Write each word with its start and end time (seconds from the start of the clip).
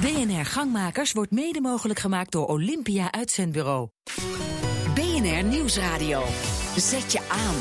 BNR 0.00 0.46
Gangmakers 0.46 1.12
wordt 1.12 1.30
mede 1.30 1.60
mogelijk 1.60 1.98
gemaakt 1.98 2.32
door 2.32 2.46
Olympia 2.46 3.12
Uitzendbureau. 3.12 3.88
BNR 4.94 5.44
Nieuwsradio. 5.44 6.22
Zet 6.76 7.12
je 7.12 7.20
aan. 7.28 7.54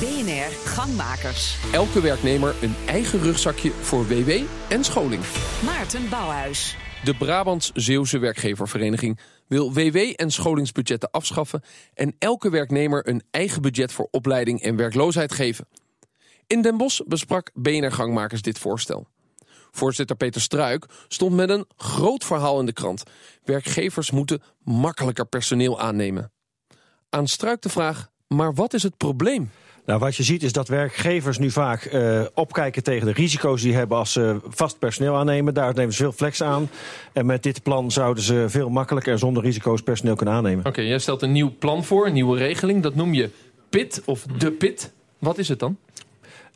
BNR 0.00 0.68
Gangmakers. 0.68 1.56
Elke 1.72 2.00
werknemer 2.00 2.54
een 2.62 2.74
eigen 2.86 3.20
rugzakje 3.20 3.70
voor 3.70 4.06
WW 4.06 4.30
en 4.68 4.84
scholing. 4.84 5.22
Maarten 5.64 6.08
Bouwhuis. 6.08 6.76
De 7.04 7.14
Brabants-Zeeuwse 7.14 8.18
Werkgeververeniging 8.18 9.18
wil 9.46 9.72
WW 9.72 9.96
en 9.96 10.30
scholingsbudgetten 10.30 11.10
afschaffen 11.10 11.62
en 11.94 12.14
elke 12.18 12.50
werknemer 12.50 13.08
een 13.08 13.22
eigen 13.30 13.62
budget 13.62 13.92
voor 13.92 14.08
opleiding 14.10 14.62
en 14.62 14.76
werkloosheid 14.76 15.32
geven. 15.32 15.68
In 16.46 16.62
Den 16.62 16.76
Bosch 16.76 17.00
besprak 17.06 17.50
BNR 17.54 17.92
Gangmakers 17.92 18.42
dit 18.42 18.58
voorstel. 18.58 19.06
Voorzitter 19.70 20.16
Peter 20.16 20.40
Struik 20.40 20.86
stond 21.08 21.34
met 21.34 21.50
een 21.50 21.66
groot 21.76 22.24
verhaal 22.24 22.60
in 22.60 22.66
de 22.66 22.72
krant. 22.72 23.02
Werkgevers 23.44 24.10
moeten 24.10 24.42
makkelijker 24.62 25.26
personeel 25.26 25.80
aannemen. 25.80 26.32
Aan 27.10 27.26
Struik 27.26 27.62
de 27.62 27.68
vraag, 27.68 28.08
maar 28.26 28.54
wat 28.54 28.74
is 28.74 28.82
het 28.82 28.96
probleem? 28.96 29.50
Nou, 29.88 30.00
wat 30.00 30.16
je 30.16 30.22
ziet 30.22 30.42
is 30.42 30.52
dat 30.52 30.68
werkgevers 30.68 31.38
nu 31.38 31.50
vaak 31.50 31.92
uh, 31.92 32.24
opkijken 32.34 32.82
tegen 32.82 33.06
de 33.06 33.12
risico's 33.12 33.62
die 33.62 33.74
hebben 33.74 33.98
als 33.98 34.12
ze 34.12 34.36
vast 34.48 34.78
personeel 34.78 35.16
aannemen. 35.16 35.54
Daar 35.54 35.74
nemen 35.74 35.92
ze 35.92 36.02
veel 36.02 36.12
flex 36.12 36.42
aan. 36.42 36.70
En 37.12 37.26
met 37.26 37.42
dit 37.42 37.62
plan 37.62 37.90
zouden 37.90 38.22
ze 38.22 38.44
veel 38.48 38.68
makkelijker 38.68 39.12
en 39.12 39.18
zonder 39.18 39.42
risico's 39.42 39.82
personeel 39.82 40.14
kunnen 40.14 40.34
aannemen. 40.34 40.66
Oké, 40.66 40.80
jij 40.80 40.98
stelt 40.98 41.22
een 41.22 41.32
nieuw 41.32 41.52
plan 41.58 41.84
voor, 41.84 42.06
een 42.06 42.12
nieuwe 42.12 42.38
regeling. 42.38 42.82
Dat 42.82 42.94
noem 42.94 43.14
je 43.14 43.30
PIT 43.68 44.02
of 44.04 44.22
de 44.38 44.50
PIT. 44.50 44.92
Wat 45.18 45.38
is 45.38 45.48
het 45.48 45.58
dan? 45.58 45.78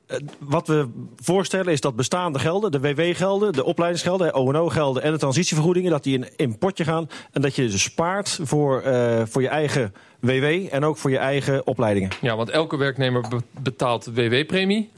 Eh, 0.06 0.16
wat 0.38 0.66
we 0.66 0.88
voorstellen 1.16 1.72
is 1.72 1.80
dat 1.80 1.96
bestaande 1.96 2.38
gelden, 2.38 2.70
de 2.72 2.80
WW-gelden, 2.80 3.52
de 3.52 3.64
opleidingsgelden, 3.64 4.34
ONO-gelden 4.34 5.02
en 5.02 5.12
de 5.12 5.18
transitievergoedingen, 5.18 5.90
dat 5.90 6.02
die 6.02 6.14
in 6.18 6.26
een 6.36 6.58
potje 6.58 6.84
gaan 6.84 7.08
en 7.32 7.42
dat 7.42 7.56
je 7.56 7.70
ze 7.70 7.78
spaart 7.78 8.38
voor, 8.42 8.82
uh, 8.86 9.22
voor 9.24 9.42
je 9.42 9.48
eigen 9.48 9.94
WW 10.20 10.44
en 10.70 10.84
ook 10.84 10.96
voor 10.96 11.10
je 11.10 11.18
eigen 11.18 11.66
opleidingen. 11.66 12.10
Ja, 12.20 12.36
want 12.36 12.50
elke 12.50 12.76
werknemer 12.76 13.24
betaalt 13.50 14.10
WW-premie, 14.14 14.90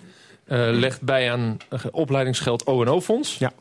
uh, 0.48 0.68
legt 0.70 1.02
bij 1.02 1.32
aan 1.32 1.56
opleidingsgeld 1.90 2.64
ONO-fonds. 2.64 3.38
Ja. 3.38 3.52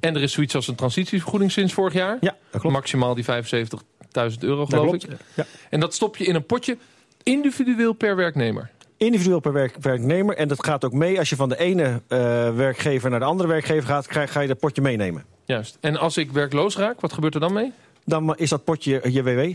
En 0.00 0.14
er 0.14 0.22
is 0.22 0.32
zoiets 0.32 0.54
als 0.54 0.68
een 0.68 0.74
transitievergoeding 0.74 1.52
sinds 1.52 1.72
vorig 1.72 1.92
jaar. 1.92 2.16
Ja, 2.20 2.36
dat 2.50 2.60
klopt. 2.60 2.76
Maximaal 2.76 3.14
die 3.14 3.24
75.000 3.24 4.38
euro, 4.38 4.66
geloof 4.66 4.94
ik. 4.94 5.02
Ja. 5.34 5.46
En 5.70 5.80
dat 5.80 5.94
stop 5.94 6.16
je 6.16 6.24
in 6.24 6.34
een 6.34 6.46
potje 6.46 6.76
individueel 7.22 7.92
per 7.92 8.16
werknemer 8.16 8.70
individueel 8.98 9.40
per 9.40 9.52
werk, 9.52 9.76
werknemer. 9.80 10.36
En 10.36 10.48
dat 10.48 10.64
gaat 10.64 10.84
ook 10.84 10.92
mee 10.92 11.18
als 11.18 11.28
je 11.28 11.36
van 11.36 11.48
de 11.48 11.58
ene 11.58 12.02
uh, 12.08 12.18
werkgever 12.54 13.10
naar 13.10 13.18
de 13.18 13.24
andere 13.24 13.48
werkgever 13.48 13.88
gaat, 13.88 14.06
krijg, 14.06 14.32
ga 14.32 14.40
je 14.40 14.48
dat 14.48 14.58
potje 14.58 14.82
meenemen. 14.82 15.24
Juist. 15.44 15.78
En 15.80 15.96
als 15.96 16.16
ik 16.16 16.30
werkloos 16.32 16.76
raak, 16.76 17.00
wat 17.00 17.12
gebeurt 17.12 17.34
er 17.34 17.40
dan 17.40 17.52
mee? 17.52 17.72
Dan 18.04 18.36
is 18.36 18.50
dat 18.50 18.64
potje 18.64 19.00
je 19.10 19.22
WW. 19.22 19.54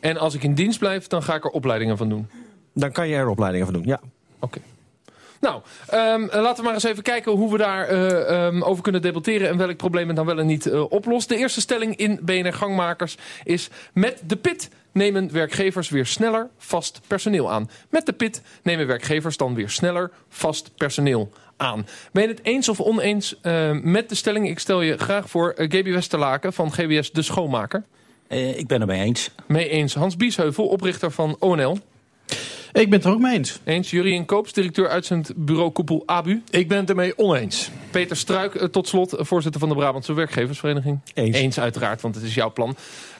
En 0.00 0.16
als 0.16 0.34
ik 0.34 0.42
in 0.42 0.54
dienst 0.54 0.78
blijf, 0.78 1.06
dan 1.06 1.22
ga 1.22 1.34
ik 1.34 1.44
er 1.44 1.50
opleidingen 1.50 1.96
van 1.96 2.08
doen? 2.08 2.28
Dan 2.72 2.92
kan 2.92 3.08
je 3.08 3.14
er 3.14 3.28
opleidingen 3.28 3.66
van 3.66 3.74
doen, 3.74 3.86
ja. 3.86 4.00
Oké. 4.38 4.60
Nou, 5.44 5.62
um, 5.94 6.28
laten 6.32 6.56
we 6.56 6.62
maar 6.62 6.74
eens 6.74 6.84
even 6.84 7.02
kijken 7.02 7.32
hoe 7.32 7.52
we 7.52 7.58
daarover 7.58 8.30
uh, 8.30 8.44
um, 8.44 8.62
over 8.62 8.82
kunnen 8.82 9.02
debatteren... 9.02 9.48
en 9.48 9.56
welk 9.56 9.76
probleem 9.76 10.06
het 10.06 10.16
dan 10.16 10.26
wel 10.26 10.38
en 10.38 10.46
niet 10.46 10.66
uh, 10.66 10.90
oplost. 10.90 11.28
De 11.28 11.36
eerste 11.36 11.60
stelling 11.60 11.96
in 11.96 12.18
BNR 12.22 12.52
Gangmakers 12.52 13.16
is... 13.44 13.68
met 13.92 14.22
de 14.26 14.36
PIT 14.36 14.70
nemen 14.92 15.32
werkgevers 15.32 15.88
weer 15.88 16.06
sneller 16.06 16.48
vast 16.58 17.00
personeel 17.06 17.50
aan. 17.50 17.70
Met 17.88 18.06
de 18.06 18.12
PIT 18.12 18.42
nemen 18.62 18.86
werkgevers 18.86 19.36
dan 19.36 19.54
weer 19.54 19.70
sneller 19.70 20.10
vast 20.28 20.70
personeel 20.76 21.32
aan. 21.56 21.86
Ben 22.12 22.22
je 22.22 22.28
het 22.28 22.40
eens 22.42 22.68
of 22.68 22.80
oneens 22.80 23.36
uh, 23.42 23.70
met 23.82 24.08
de 24.08 24.14
stelling? 24.14 24.48
Ik 24.48 24.58
stel 24.58 24.80
je 24.80 24.96
graag 24.96 25.30
voor 25.30 25.54
uh, 25.56 25.70
Gaby 25.70 25.92
Westerlaken 25.92 26.52
van 26.52 26.72
GBS 26.72 27.12
De 27.12 27.22
Schoonmaker. 27.22 27.84
Ik 28.28 28.66
ben 28.66 28.80
het 28.80 28.90
mee 28.90 29.02
eens. 29.02 29.30
Mee 29.46 29.68
eens. 29.68 29.94
Hans 29.94 30.16
Biesheuvel, 30.16 30.66
oprichter 30.66 31.10
van 31.10 31.36
ONL. 31.38 31.78
Ik 32.74 32.90
ben 32.90 32.98
het 32.98 33.04
er 33.04 33.14
ook 33.14 33.20
mee 33.20 33.36
eens. 33.36 33.60
Eens. 33.64 33.90
Jurien 33.90 34.24
Koops, 34.24 34.52
directeur 34.52 34.88
uitzendbureau 34.88 35.70
Koepel 35.70 36.02
ABU. 36.06 36.42
Ik 36.50 36.68
ben 36.68 36.78
het 36.78 36.88
ermee 36.88 37.18
oneens. 37.18 37.70
Peter 37.90 38.16
Struik, 38.16 38.68
tot 38.72 38.88
slot, 38.88 39.14
voorzitter 39.18 39.60
van 39.60 39.68
de 39.68 39.74
Brabantse 39.74 40.12
Werkgeversvereniging. 40.12 41.00
Eens. 41.14 41.36
Eens 41.36 41.60
uiteraard, 41.60 42.00
want 42.00 42.14
het 42.14 42.24
is 42.24 42.34
jouw 42.34 42.52
plan. 42.52 42.76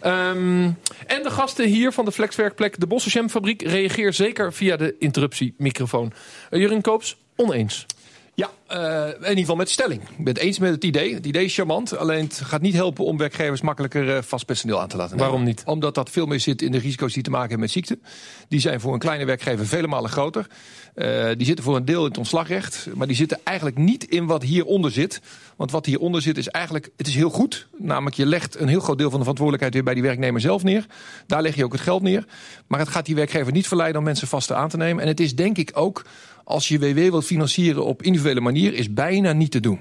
Um, 0.06 0.64
en 1.06 1.22
de 1.22 1.30
gasten 1.30 1.66
hier 1.66 1.92
van 1.92 2.04
de 2.04 2.12
Flexwerkplek, 2.12 2.80
de 2.80 2.86
Bossechem 2.86 3.28
fabriek, 3.28 3.62
reageer 3.62 4.12
zeker 4.12 4.52
via 4.52 4.76
de 4.76 4.94
interruptiemicrofoon. 4.98 6.12
Uh, 6.50 6.60
Jurien 6.60 6.82
Koops, 6.82 7.16
oneens. 7.36 7.86
Ja, 8.34 8.50
uh, 8.72 9.08
in 9.08 9.20
ieder 9.20 9.36
geval 9.36 9.56
met 9.56 9.66
de 9.66 9.72
stelling. 9.72 10.02
Ik 10.02 10.24
ben 10.24 10.34
het 10.34 10.38
eens 10.38 10.58
met 10.58 10.70
het 10.70 10.84
idee. 10.84 11.14
Het 11.14 11.26
idee 11.26 11.44
is 11.44 11.54
charmant. 11.54 11.96
Alleen 11.96 12.24
het 12.24 12.40
gaat 12.44 12.60
niet 12.60 12.74
helpen 12.74 13.04
om 13.04 13.16
werkgevers 13.16 13.60
makkelijker 13.60 14.16
uh, 14.16 14.22
vast 14.22 14.46
personeel 14.46 14.80
aan 14.80 14.88
te 14.88 14.96
laten 14.96 15.16
nemen. 15.16 15.30
Waarom 15.30 15.46
niet? 15.46 15.62
Omdat 15.66 15.94
dat 15.94 16.10
veel 16.10 16.26
meer 16.26 16.40
zit 16.40 16.62
in 16.62 16.72
de 16.72 16.78
risico's 16.78 17.12
die 17.12 17.22
te 17.22 17.30
maken 17.30 17.48
hebben 17.48 17.66
met 17.66 17.74
ziekte. 17.74 17.98
Die 18.48 18.60
zijn 18.60 18.80
voor 18.80 18.92
een 18.92 18.98
kleine 18.98 19.24
werkgever 19.24 19.66
vele 19.66 19.86
malen 19.86 20.10
groter. 20.10 20.46
Uh, 20.94 21.26
die 21.36 21.46
zitten 21.46 21.64
voor 21.64 21.76
een 21.76 21.84
deel 21.84 22.00
in 22.00 22.08
het 22.08 22.18
ontslagrecht. 22.18 22.88
Maar 22.94 23.06
die 23.06 23.16
zitten 23.16 23.40
eigenlijk 23.44 23.78
niet 23.78 24.04
in 24.04 24.26
wat 24.26 24.42
hieronder 24.42 24.90
zit. 24.90 25.20
Want 25.56 25.70
wat 25.70 25.86
hieronder 25.86 26.22
zit 26.22 26.38
is 26.38 26.48
eigenlijk, 26.48 26.90
het 26.96 27.06
is 27.06 27.14
heel 27.14 27.30
goed. 27.30 27.68
Namelijk 27.78 28.16
je 28.16 28.26
legt 28.26 28.60
een 28.60 28.68
heel 28.68 28.80
groot 28.80 28.98
deel 28.98 29.10
van 29.10 29.18
de 29.18 29.24
verantwoordelijkheid 29.24 29.74
weer 29.74 29.84
bij 29.84 29.94
die 29.94 30.02
werknemer 30.02 30.40
zelf 30.40 30.62
neer. 30.62 30.86
Daar 31.26 31.42
leg 31.42 31.54
je 31.54 31.64
ook 31.64 31.72
het 31.72 31.80
geld 31.80 32.02
neer. 32.02 32.24
Maar 32.66 32.78
het 32.78 32.88
gaat 32.88 33.06
die 33.06 33.14
werkgever 33.14 33.52
niet 33.52 33.68
verleiden 33.68 33.98
om 33.98 34.04
mensen 34.04 34.28
vast 34.28 34.52
aan 34.52 34.68
te 34.68 34.76
nemen. 34.76 35.02
En 35.02 35.08
het 35.08 35.20
is 35.20 35.34
denk 35.34 35.58
ik 35.58 35.70
ook 35.74 36.04
als 36.44 36.68
je 36.68 36.78
WW 36.78 36.94
wilt 36.94 37.24
financieren 37.24 37.84
op 37.84 38.02
individuele 38.02 38.40
manier, 38.40 38.74
is 38.74 38.92
bijna 38.92 39.32
niet 39.32 39.50
te 39.50 39.60
doen. 39.60 39.80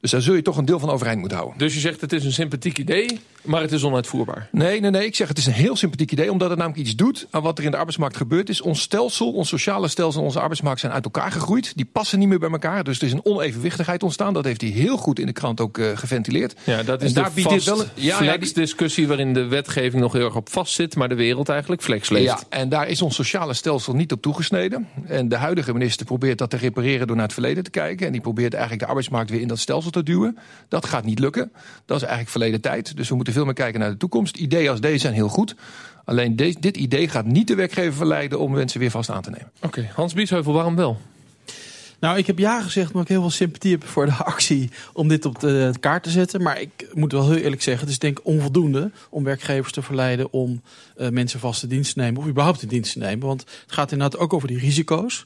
Dus 0.00 0.10
daar 0.10 0.20
zul 0.20 0.34
je 0.34 0.42
toch 0.42 0.56
een 0.56 0.64
deel 0.64 0.78
van 0.78 0.90
overeind 0.90 1.18
moeten 1.18 1.38
houden. 1.38 1.58
Dus 1.58 1.74
je 1.74 1.80
zegt 1.80 2.00
het 2.00 2.12
is 2.12 2.24
een 2.24 2.32
sympathiek 2.32 2.78
idee, 2.78 3.20
maar 3.42 3.60
het 3.60 3.72
is 3.72 3.84
onuitvoerbaar. 3.84 4.48
Nee, 4.52 4.80
nee, 4.80 4.90
nee. 4.90 5.06
Ik 5.06 5.14
zeg 5.14 5.28
het 5.28 5.38
is 5.38 5.46
een 5.46 5.52
heel 5.52 5.76
sympathiek 5.76 6.12
idee, 6.12 6.30
omdat 6.30 6.48
het 6.48 6.58
namelijk 6.58 6.82
iets 6.82 6.96
doet 6.96 7.26
aan 7.30 7.42
wat 7.42 7.58
er 7.58 7.64
in 7.64 7.70
de 7.70 7.76
arbeidsmarkt 7.76 8.16
gebeurd 8.16 8.48
is. 8.48 8.60
Ons 8.60 8.80
stelsel, 8.80 9.32
ons 9.32 9.48
sociale 9.48 9.88
stelsel 9.88 10.20
en 10.20 10.26
onze 10.26 10.40
arbeidsmarkt 10.40 10.80
zijn 10.80 10.92
uit 10.92 11.04
elkaar 11.04 11.32
gegroeid. 11.32 11.72
Die 11.76 11.88
passen 11.92 12.18
niet 12.18 12.28
meer 12.28 12.38
bij 12.38 12.50
elkaar. 12.50 12.84
Dus 12.84 12.98
er 12.98 13.06
is 13.06 13.12
een 13.12 13.24
onevenwichtigheid 13.24 14.02
ontstaan. 14.02 14.34
Dat 14.34 14.44
heeft 14.44 14.60
hij 14.60 14.70
heel 14.70 14.96
goed 14.96 15.18
in 15.18 15.26
de 15.26 15.32
krant 15.32 15.60
ook 15.60 15.78
uh, 15.78 15.96
geventileerd. 15.96 16.54
Ja, 16.64 16.82
dat 16.82 17.02
is 17.02 17.08
en 17.08 17.14
daar 17.14 17.32
biedt 17.34 17.48
dit 17.48 17.64
wel 17.64 17.80
een 17.80 17.86
ja, 17.94 18.16
flex-discussie 18.16 19.08
waarin 19.08 19.32
de 19.32 19.44
wetgeving 19.44 20.02
nog 20.02 20.12
heel 20.12 20.24
erg 20.24 20.36
op 20.36 20.50
vast 20.50 20.74
zit, 20.74 20.96
maar 20.96 21.08
de 21.08 21.14
wereld 21.14 21.48
eigenlijk 21.48 21.82
flex 21.82 22.08
leeft. 22.08 22.24
Ja, 22.24 22.40
en 22.48 22.68
daar 22.68 22.88
is 22.88 23.02
ons 23.02 23.14
sociale 23.14 23.54
stelsel 23.54 23.94
niet 23.94 24.12
op 24.12 24.22
toegesneden. 24.22 24.88
En 25.06 25.28
de 25.28 25.36
huidige 25.36 25.72
minister 25.72 26.06
probeert 26.06 26.38
dat 26.38 26.50
te 26.50 26.56
repareren 26.56 27.06
door 27.06 27.16
naar 27.16 27.24
het 27.24 27.34
verleden 27.34 27.64
te 27.64 27.70
kijken. 27.70 28.06
En 28.06 28.12
die 28.12 28.20
probeert 28.20 28.52
eigenlijk 28.52 28.82
de 28.82 28.88
arbeidsmarkt 28.88 29.30
weer 29.30 29.40
in 29.40 29.48
dat 29.48 29.58
stelsel 29.58 29.90
te. 30.02 30.38
Dat 30.68 30.86
gaat 30.86 31.04
niet 31.04 31.18
lukken. 31.18 31.52
Dat 31.84 31.96
is 31.96 32.02
eigenlijk 32.02 32.30
verleden 32.30 32.60
tijd. 32.60 32.96
Dus 32.96 33.08
we 33.08 33.14
moeten 33.14 33.32
veel 33.32 33.44
meer 33.44 33.54
kijken 33.54 33.80
naar 33.80 33.90
de 33.90 33.96
toekomst. 33.96 34.36
Ideeën 34.36 34.70
als 34.70 34.80
deze 34.80 34.98
zijn 34.98 35.14
heel 35.14 35.28
goed. 35.28 35.54
Alleen 36.04 36.36
dit 36.36 36.76
idee 36.76 37.08
gaat 37.08 37.24
niet 37.24 37.48
de 37.48 37.54
werkgever 37.54 37.92
verleiden 37.92 38.40
om 38.40 38.52
mensen 38.52 38.80
weer 38.80 38.90
vast 38.90 39.10
aan 39.10 39.22
te 39.22 39.30
nemen. 39.30 39.50
Oké. 39.62 39.90
Hans 39.94 40.14
Biesheuvel, 40.14 40.52
waarom 40.52 40.76
wel? 40.76 40.98
Nou, 42.00 42.18
ik 42.18 42.26
heb 42.26 42.38
ja 42.38 42.62
gezegd, 42.62 42.92
maar 42.92 43.02
ik 43.02 43.08
heel 43.08 43.20
veel 43.20 43.30
sympathie 43.30 43.70
heb 43.70 43.84
voor 43.84 44.06
de 44.06 44.12
actie 44.32 44.70
om 44.92 45.08
dit 45.08 45.24
op 45.24 45.40
de 45.40 45.72
kaart 45.80 46.02
te 46.02 46.10
zetten. 46.10 46.42
Maar 46.42 46.60
ik 46.60 46.88
moet 46.92 47.12
wel 47.12 47.30
heel 47.30 47.42
eerlijk 47.42 47.62
zeggen, 47.62 47.82
het 47.82 47.92
is 47.92 47.98
denk 47.98 48.18
ik 48.18 48.26
onvoldoende 48.26 48.90
om 49.10 49.24
werkgevers 49.24 49.72
te 49.72 49.82
verleiden 49.82 50.32
om 50.32 50.62
uh, 50.96 51.08
mensen 51.08 51.40
vast 51.40 51.62
in 51.62 51.68
dienst 51.68 51.94
te 51.94 52.00
nemen 52.00 52.20
of 52.20 52.28
überhaupt 52.28 52.62
in 52.62 52.68
dienst 52.68 52.92
te 52.92 52.98
nemen. 52.98 53.26
Want 53.26 53.40
het 53.40 53.72
gaat 53.72 53.92
inderdaad 53.92 54.20
ook 54.20 54.32
over 54.32 54.48
die 54.48 54.58
risico's. 54.58 55.24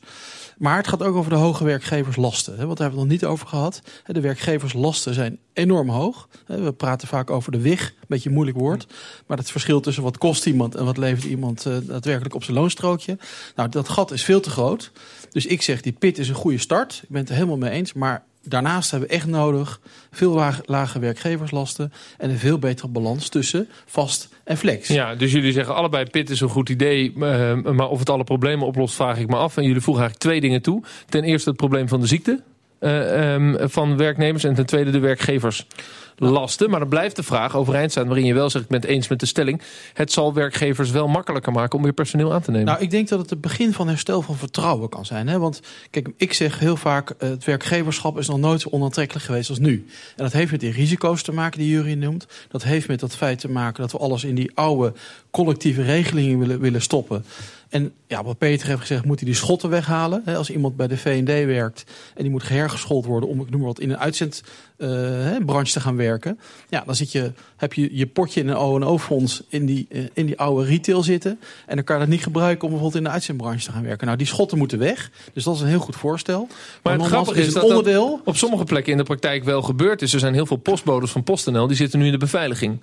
Maar 0.59 0.77
het 0.77 0.89
gaat 0.89 1.03
ook 1.03 1.15
over 1.15 1.31
de 1.31 1.37
hoge 1.37 1.65
werkgeverslasten. 1.65 2.57
Want 2.57 2.69
daar 2.69 2.87
hebben 2.87 2.99
we 2.99 3.05
nog 3.05 3.21
niet 3.21 3.25
over 3.25 3.47
gehad. 3.47 3.83
De 4.07 4.21
werkgeverslasten 4.21 5.15
zijn 5.15 5.39
enorm 5.61 5.89
hoog. 5.89 6.29
We 6.47 6.73
praten 6.73 7.09
vaak 7.09 7.31
over 7.31 7.53
de 7.53 7.61
WIG, 7.61 7.89
een 7.89 8.07
beetje 8.09 8.29
een 8.29 8.35
moeilijk 8.35 8.59
woord. 8.59 8.87
Maar 9.27 9.39
het 9.39 9.51
verschil 9.51 9.81
tussen 9.81 10.03
wat 10.03 10.19
kost 10.19 10.47
iemand 10.47 10.75
en 10.75 10.85
wat 10.85 10.97
levert 10.97 11.25
iemand 11.25 11.63
daadwerkelijk 11.63 12.35
op 12.35 12.45
zijn 12.45 12.57
loonstrookje. 12.57 13.19
Nou, 13.57 13.69
dat 13.69 13.89
gat 13.89 14.11
is 14.11 14.25
veel 14.25 14.41
te 14.41 14.51
groot. 14.51 14.93
Dus 15.31 15.47
ik 15.47 15.63
zeg, 15.63 15.81
die 15.81 15.93
pit 15.93 16.19
is 16.19 16.29
een 16.29 16.35
goede 16.35 16.59
start. 16.59 17.01
Ik 17.03 17.09
ben 17.09 17.21
het 17.21 17.29
er 17.29 17.35
helemaal 17.35 17.57
mee 17.57 17.71
eens. 17.71 17.93
Maar 17.93 18.25
daarnaast 18.43 18.91
hebben 18.91 19.09
we 19.09 19.15
echt 19.15 19.27
nodig 19.27 19.81
veel 20.11 20.55
lage, 20.65 20.99
werkgeverslasten 20.99 21.93
en 22.19 22.31
een 22.31 22.39
veel 22.39 22.59
betere 22.59 22.89
balans 22.89 23.29
tussen 23.29 23.69
vast 23.87 24.29
en 24.45 24.57
flex. 24.57 24.89
Ja, 24.89 25.15
dus 25.15 25.33
jullie 25.33 25.53
zeggen 25.53 25.75
allebei 25.75 26.05
pit 26.05 26.31
is 26.31 26.41
een 26.41 26.49
goed 26.49 26.69
idee, 26.69 27.13
uh, 27.17 27.55
maar 27.63 27.89
of 27.89 27.99
het 27.99 28.11
alle 28.11 28.25
problemen 28.25 28.67
oplost 28.67 28.95
vraag 28.95 29.19
ik 29.19 29.29
me 29.29 29.37
af. 29.37 29.57
En 29.57 29.65
jullie 29.65 29.81
voegen 29.81 30.03
eigenlijk 30.03 30.31
twee 30.31 30.41
dingen 30.41 30.63
toe. 30.63 30.83
Ten 31.09 31.25
eerste 31.25 31.49
het 31.49 31.59
probleem 31.59 31.89
van 31.89 32.01
de 32.01 32.07
ziekte 32.07 32.43
uh, 32.81 33.33
um, 33.33 33.57
van 33.61 33.97
werknemers 33.97 34.45
en 34.45 34.55
ten 34.55 34.67
tweede 34.67 34.91
de 34.91 34.99
werkgevers 34.99 35.67
lasten. 36.17 36.71
Maar 36.71 36.81
dan 36.81 36.89
blijft 36.89 37.17
de 37.17 37.23
vraag 37.23 37.57
overeind 37.57 37.91
staan 37.91 38.07
waarin 38.07 38.27
je 38.27 38.35
wel 38.35 38.51
zegt... 38.51 38.65
ik 38.65 38.71
ben 38.71 38.81
het 38.81 38.91
eens 38.91 39.09
met 39.09 39.21
de 39.21 39.27
stelling... 39.27 39.63
het 39.93 40.13
zal 40.13 40.35
werkgevers 40.35 40.91
wel 40.91 41.09
makkelijker 41.09 41.53
maken 41.53 41.77
om 41.77 41.83
weer 41.83 41.93
personeel 41.93 42.33
aan 42.33 42.43
te 42.43 42.51
nemen. 42.51 42.67
Nou, 42.67 42.81
ik 42.81 42.91
denk 42.91 43.09
dat 43.09 43.19
het 43.19 43.31
het 43.31 43.41
begin 43.41 43.73
van 43.73 43.89
herstel 43.89 44.23
van 44.23 44.37
vertrouwen 44.37 44.89
kan 44.89 45.07
zijn. 45.07 45.29
Hè? 45.29 45.39
Want 45.39 45.61
kijk, 45.91 46.09
ik 46.17 46.33
zeg 46.33 46.59
heel 46.59 46.77
vaak... 46.77 47.15
het 47.19 47.45
werkgeverschap 47.45 48.19
is 48.19 48.29
nog 48.29 48.39
nooit 48.39 48.61
zo 48.61 48.69
onaantrekkelijk 48.69 49.27
geweest 49.27 49.49
als 49.49 49.59
nu. 49.59 49.87
En 50.17 50.25
dat 50.25 50.33
heeft 50.33 50.51
met 50.51 50.61
die 50.61 50.73
risico's 50.73 51.23
te 51.23 51.33
maken 51.33 51.59
die 51.59 51.71
Jury 51.71 51.93
noemt. 51.93 52.27
Dat 52.49 52.63
heeft 52.63 52.89
met 52.89 53.01
dat 53.01 53.17
feit 53.17 53.39
te 53.39 53.51
maken 53.51 53.83
dat 53.83 53.93
we 53.93 53.99
alles 53.99 54.25
in 54.25 54.35
die 54.35 54.51
oude 54.55 54.93
collectieve 55.31 55.83
regelingen 55.83 56.39
willen, 56.39 56.61
willen 56.61 56.83
stoppen. 56.83 57.25
En 57.71 57.93
ja, 58.07 58.25
wat 58.25 58.39
Peter 58.39 58.67
heeft 58.67 58.81
gezegd, 58.81 59.05
moet 59.05 59.21
hij 59.21 59.29
die 59.29 59.39
schotten 59.39 59.71
weghalen. 59.71 60.23
Als 60.25 60.51
iemand 60.51 60.77
bij 60.77 60.87
de 60.87 60.97
V&D 60.97 61.47
werkt 61.47 61.85
en 62.15 62.23
die 62.23 62.31
moet 62.31 62.49
hergeschoold 62.49 63.05
worden 63.05 63.29
om, 63.29 63.41
ik 63.41 63.51
noem 63.51 63.61
maar 63.61 63.69
wat, 63.69 63.81
in 63.81 63.91
een 63.91 63.99
uitzendbranche 63.99 65.73
te 65.73 65.81
gaan 65.81 65.97
werken. 65.97 66.39
Ja, 66.69 66.83
dan 66.87 66.95
zit 66.95 67.13
je, 67.13 67.33
heb 67.57 67.73
je 67.73 67.97
je 67.97 68.07
potje 68.07 68.41
in 68.41 68.49
een 68.49 68.57
O&O-fonds 68.57 69.43
in 69.49 69.67
die, 69.67 69.87
eh, 69.91 70.05
in 70.13 70.27
die 70.27 70.39
oude 70.39 70.67
retail 70.67 71.03
zitten. 71.03 71.41
En 71.67 71.75
dan 71.75 71.85
kan 71.85 71.97
je 71.97 72.03
dat 72.03 72.11
niet 72.11 72.23
gebruiken 72.23 72.65
om 72.65 72.71
bijvoorbeeld 72.71 73.03
in 73.03 73.09
de 73.09 73.15
uitzendbranche 73.15 73.65
te 73.65 73.73
gaan 73.73 73.85
werken. 73.85 74.07
Nou, 74.07 74.19
die 74.19 74.27
schotten 74.27 74.59
moeten 74.59 74.79
weg. 74.79 75.11
Dus 75.33 75.45
dat 75.45 75.55
is 75.55 75.61
een 75.61 75.69
heel 75.69 75.79
goed 75.79 75.97
voorstel. 75.97 76.49
Maar 76.83 76.93
het 76.93 77.07
grappige 77.07 77.41
is 77.41 77.53
dat 77.53 77.55
dat 77.55 77.65
onderdeel. 77.65 78.21
op 78.25 78.37
sommige 78.37 78.65
plekken 78.65 78.93
in 78.93 78.99
de 78.99 79.05
praktijk 79.05 79.45
wel 79.45 79.63
gebeurd 79.63 80.03
is. 80.03 80.13
Er 80.13 80.21
zijn 80.21 80.35
heel 80.35 80.47
veel 80.47 80.57
postbodes 80.57 81.11
van 81.11 81.23
PostNL 81.23 81.67
die 81.67 81.77
zitten 81.77 81.99
nu 81.99 82.07
in 82.07 82.13
de 82.13 82.19
beveiliging. 82.19 82.81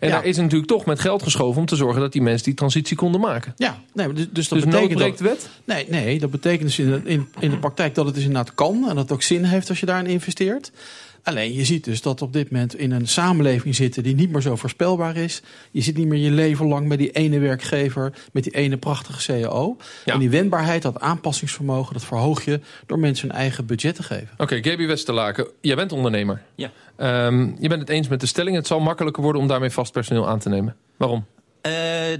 En 0.00 0.08
Ja. 0.08 0.14
daar 0.14 0.24
is 0.24 0.36
natuurlijk 0.36 0.70
toch 0.70 0.84
met 0.84 1.00
geld 1.00 1.22
geschoven 1.22 1.60
om 1.60 1.66
te 1.66 1.76
zorgen 1.76 2.00
dat 2.00 2.12
die 2.12 2.22
mensen 2.22 2.44
die 2.44 2.54
transitie 2.54 2.96
konden 2.96 3.20
maken. 3.20 3.52
Ja, 3.56 3.78
nee, 3.92 4.12
dus, 4.12 4.26
dus 4.30 4.48
dat 4.48 4.62
Dus 4.62 4.68
betekent 4.70 5.20
wet? 5.20 5.48
Nee, 5.64 5.86
nee, 5.88 6.18
dat 6.18 6.30
betekent 6.30 6.62
dus 6.62 6.78
in 6.78 6.90
de, 6.90 7.00
in, 7.04 7.28
in 7.38 7.50
de 7.50 7.58
praktijk 7.66 7.94
dat 7.94 8.04
het 8.04 8.14
dus 8.14 8.24
inderdaad 8.24 8.54
kan 8.54 8.74
en 8.88 8.94
dat 8.94 8.96
het 9.04 9.12
ook 9.12 9.22
zin 9.22 9.44
heeft 9.44 9.68
als 9.68 9.80
je 9.80 9.86
daarin 9.86 10.06
investeert. 10.06 10.72
Alleen 11.22 11.52
je 11.52 11.64
ziet 11.64 11.84
dus 11.84 12.02
dat 12.02 12.18
we 12.18 12.24
op 12.24 12.32
dit 12.32 12.50
moment 12.50 12.74
in 12.74 12.90
een 12.90 13.08
samenleving 13.08 13.74
zitten 13.74 14.02
die 14.02 14.14
niet 14.14 14.30
meer 14.30 14.40
zo 14.40 14.56
voorspelbaar 14.56 15.16
is. 15.16 15.42
Je 15.70 15.80
zit 15.80 15.96
niet 15.96 16.06
meer 16.06 16.18
je 16.18 16.30
leven 16.30 16.66
lang 16.66 16.88
met 16.88 16.98
die 16.98 17.10
ene 17.10 17.38
werkgever, 17.38 18.12
met 18.32 18.44
die 18.44 18.52
ene 18.52 18.76
prachtige 18.76 19.40
CAO. 19.40 19.76
Ja. 20.04 20.12
En 20.12 20.18
die 20.18 20.30
wendbaarheid, 20.30 20.82
dat 20.82 21.00
aanpassingsvermogen, 21.00 21.92
dat 21.92 22.04
verhoog 22.04 22.44
je 22.44 22.60
door 22.86 22.98
mensen 22.98 23.28
hun 23.28 23.36
eigen 23.36 23.66
budget 23.66 23.94
te 23.94 24.02
geven. 24.02 24.28
Oké, 24.36 24.62
Gaby 24.62 24.86
Westerlaken, 24.86 25.46
jij 25.60 25.76
bent 25.76 25.92
ondernemer. 25.92 26.42
Ja. 26.54 26.70
Ehm, 26.96 27.50
je 27.58 27.68
bent 27.68 27.80
het 27.80 27.90
eens 27.90 28.08
met 28.08 28.20
de 28.20 28.26
stelling. 28.26 28.56
Het 28.56 28.66
zal 28.66 28.80
makkelijker 28.80 29.22
worden 29.22 29.42
om 29.42 29.48
daarmee 29.48 29.70
vast 29.70 29.92
personeel 29.92 30.28
aan 30.28 30.38
te 30.38 30.48
nemen. 30.48 30.76
Waarom? 30.96 31.24
Eh, 31.60 31.72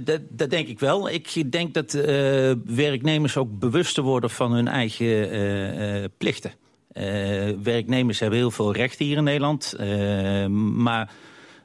dat, 0.03 0.19
dat 0.29 0.49
denk 0.49 0.67
ik 0.67 0.79
wel. 0.79 1.09
Ik 1.09 1.51
denk 1.51 1.73
dat 1.73 1.93
eh, 1.93 2.51
werknemers 2.65 3.37
ook 3.37 3.59
bewuster 3.59 4.03
worden 4.03 4.29
van 4.29 4.51
hun 4.51 4.67
eigen 4.67 5.05
eh, 5.05 6.03
eh, 6.03 6.09
plichten. 6.17 6.51
Eh, 6.93 7.49
werknemers 7.63 8.19
hebben 8.19 8.39
heel 8.39 8.51
veel 8.51 8.73
rechten 8.73 9.05
hier 9.05 9.17
in 9.17 9.23
Nederland. 9.23 9.73
eh, 9.79 10.45
maar 10.75 11.11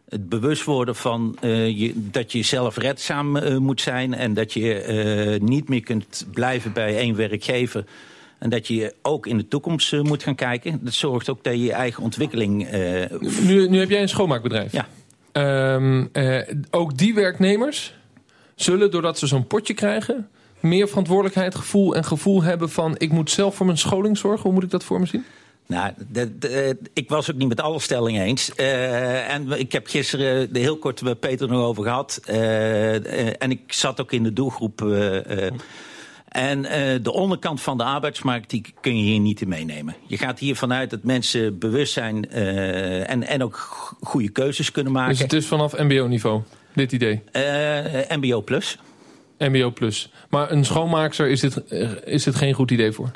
het 0.09 0.29
bewust 0.29 0.65
worden 0.65 0.97
van 0.97 1.37
eh, 1.41 1.79
je, 1.79 1.93
dat 1.95 2.33
je 2.33 2.43
zelfredzaam 2.43 3.59
moet 3.63 3.81
zijn... 3.81 4.15
en 4.15 4.35
dat 4.35 4.53
je 4.53 5.39
niet 5.43 5.69
meer 5.69 5.83
kunt 5.83 6.27
blijven 6.33 6.73
bij 6.73 6.97
één 6.97 7.17
werkgever... 7.17 7.85
En 8.39 8.51
dat 8.51 8.67
je 8.67 8.95
ook 9.03 9.27
in 9.27 9.37
de 9.37 9.49
toekomst 9.49 10.03
moet 10.03 10.23
gaan 10.23 10.35
kijken. 10.35 10.79
Dat 10.83 10.93
zorgt 10.93 11.29
ook 11.29 11.45
dat 11.45 11.53
je 11.53 11.63
je 11.63 11.73
eigen 11.73 12.03
ontwikkeling... 12.03 12.71
Nu, 13.43 13.69
nu 13.69 13.79
heb 13.79 13.91
jij 13.91 14.03
een 14.03 14.09
schoonmaakbedrijf. 14.09 14.73
Ja. 14.73 14.89
Ehm, 15.39 16.07
eh, 16.13 16.55
ook 16.71 16.99
die 16.99 17.15
werknemers 17.15 17.95
zullen, 18.55 18.91
doordat 18.91 19.19
ze 19.19 19.27
zo'n 19.27 19.47
potje 19.47 19.75
krijgen... 19.75 20.29
meer 20.61 20.89
verantwoordelijkheid, 20.89 21.55
gevoel 21.55 21.95
en 21.95 22.05
gevoel 22.05 22.43
hebben 22.43 22.71
van... 22.71 22.95
ik 22.99 23.11
moet 23.13 23.31
zelf 23.31 23.55
voor 23.55 23.67
mijn 23.67 23.79
scholing 23.79 24.19
zorgen. 24.19 24.43
Hoe 24.43 24.53
moet 24.53 24.63
ik 24.63 24.71
dat 24.71 24.85
voor 24.85 25.01
me 25.01 25.07
zien? 25.07 25.25
Nou, 25.67 25.93
dat- 26.09 26.29
ik 26.93 27.09
was 27.09 27.31
ook 27.31 27.37
niet 27.37 27.49
met 27.49 27.61
alle 27.61 27.81
stellingen 27.81 28.23
eens. 28.25 28.55
Eh, 28.55 29.35
en 29.35 29.51
ik 29.61 29.73
heb 29.73 29.87
gisteren 29.87 30.27
er 30.55 30.61
heel 30.61 30.79
kort 30.79 31.03
met 31.03 31.21
Peter 31.21 31.49
nog 31.49 31.63
over 31.65 31.83
gehad. 31.83 32.21
Eh, 32.25 32.97
eh, 33.29 33.35
en 33.39 33.51
ik 33.51 33.61
zat 33.73 34.01
ook 34.01 34.13
in 34.13 34.23
de 34.23 34.33
doelgroep. 34.33 34.83
eh, 34.83 35.47
eh, 35.47 35.53
en 36.29 36.65
eh, 36.65 36.99
de 37.03 37.13
onderkant 37.13 37.61
van 37.61 37.77
de 37.79 37.85
arbeidsmarkt 37.85 38.51
die 38.51 38.75
kun 38.81 38.97
je 38.97 39.03
hier 39.03 39.21
niet 39.21 39.41
in 39.41 39.49
meenemen. 39.49 39.95
Je 40.07 40.19
gaat 40.19 40.39
hier 40.39 40.57
vanuit 40.57 40.91
dat 40.91 41.03
mensen 41.03 41.59
bewust 41.59 41.93
zijn 41.93 42.31
eh, 42.31 43.11
en, 43.11 43.27
en 43.27 43.43
ook 43.43 43.57
goede 44.01 44.29
keuzes 44.29 44.71
kunnen 44.71 44.93
maken. 44.93 45.11
Dus 45.13 45.21
het 45.23 45.33
is 45.33 45.47
vanaf 45.47 45.79
mbo-niveau, 45.79 46.41
dit 46.75 46.93
idee. 46.93 47.21
Eh, 47.33 48.17
MBO 48.17 48.43
plus. 48.43 48.79
MBO 49.39 49.71
plus. 49.71 50.11
Maar 50.31 50.51
een 50.51 50.65
schoonmaakster 50.65 51.29
is 51.29 51.41
dit, 51.41 51.67
eh, 51.67 51.91
is 52.05 52.23
dit 52.23 52.35
geen 52.35 52.53
goed 52.55 52.71
idee 52.71 52.93
voor? 52.93 53.11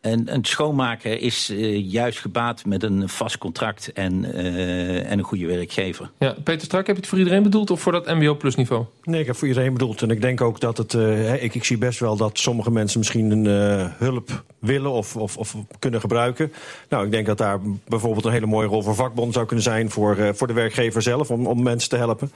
En 0.00 0.34
een 0.34 0.44
schoonmaker 0.44 1.20
is 1.20 1.50
eh, 1.50 1.90
juist 1.92 2.18
gebaat 2.18 2.64
met 2.64 2.82
een 2.82 3.08
vast 3.08 3.38
contract 3.38 3.92
en, 3.92 4.32
eh, 4.34 5.10
en 5.10 5.18
een 5.18 5.24
goede 5.24 5.46
werkgever. 5.46 6.10
Ja, 6.18 6.34
Peter 6.44 6.64
Strak, 6.66 6.86
heb 6.86 6.94
je 6.94 7.00
het 7.00 7.10
voor 7.10 7.18
iedereen 7.18 7.42
bedoeld 7.42 7.70
of 7.70 7.80
voor 7.80 7.92
dat 7.92 8.06
MBO 8.06 8.34
plus 8.36 8.54
niveau? 8.54 8.84
Nee, 9.02 9.20
ik 9.20 9.26
heb 9.26 9.36
voor 9.36 9.48
iedereen 9.48 9.72
bedoeld. 9.72 10.02
En 10.02 10.10
ik 10.10 10.20
denk 10.20 10.40
ook 10.40 10.60
dat 10.60 10.78
het. 10.78 10.94
eh, 10.94 11.00
hè, 11.02 11.36
ik, 11.36 11.54
ik 11.54 11.64
zie 11.64 11.78
best 11.78 11.98
wel 11.98 12.16
dat 12.16 12.38
sommige 12.38 12.70
mensen 12.70 12.98
misschien 12.98 13.30
een 13.30 13.46
eh, 13.46 13.86
hulp 13.98 14.42
willen 14.58 14.90
of, 14.90 15.16
of, 15.16 15.36
of 15.36 15.54
kunnen 15.78 16.00
gebruiken. 16.00 16.52
Nou, 16.88 17.04
ik 17.04 17.10
denk 17.10 17.26
dat 17.26 17.38
daar 17.38 17.58
bijvoorbeeld 17.88 18.24
een 18.24 18.32
hele 18.32 18.46
mooie 18.46 18.68
rol 18.68 18.82
voor 18.82 18.94
vakbond 18.94 19.32
zou 19.34 19.46
kunnen 19.46 19.64
zijn. 19.64 19.90
Voor, 19.90 20.16
eh, 20.16 20.28
voor 20.32 20.46
de 20.46 20.52
werkgever 20.52 21.02
zelf, 21.02 21.30
om, 21.30 21.46
om 21.46 21.62
mensen 21.62 21.90
te 21.90 21.96
helpen. 21.96 22.30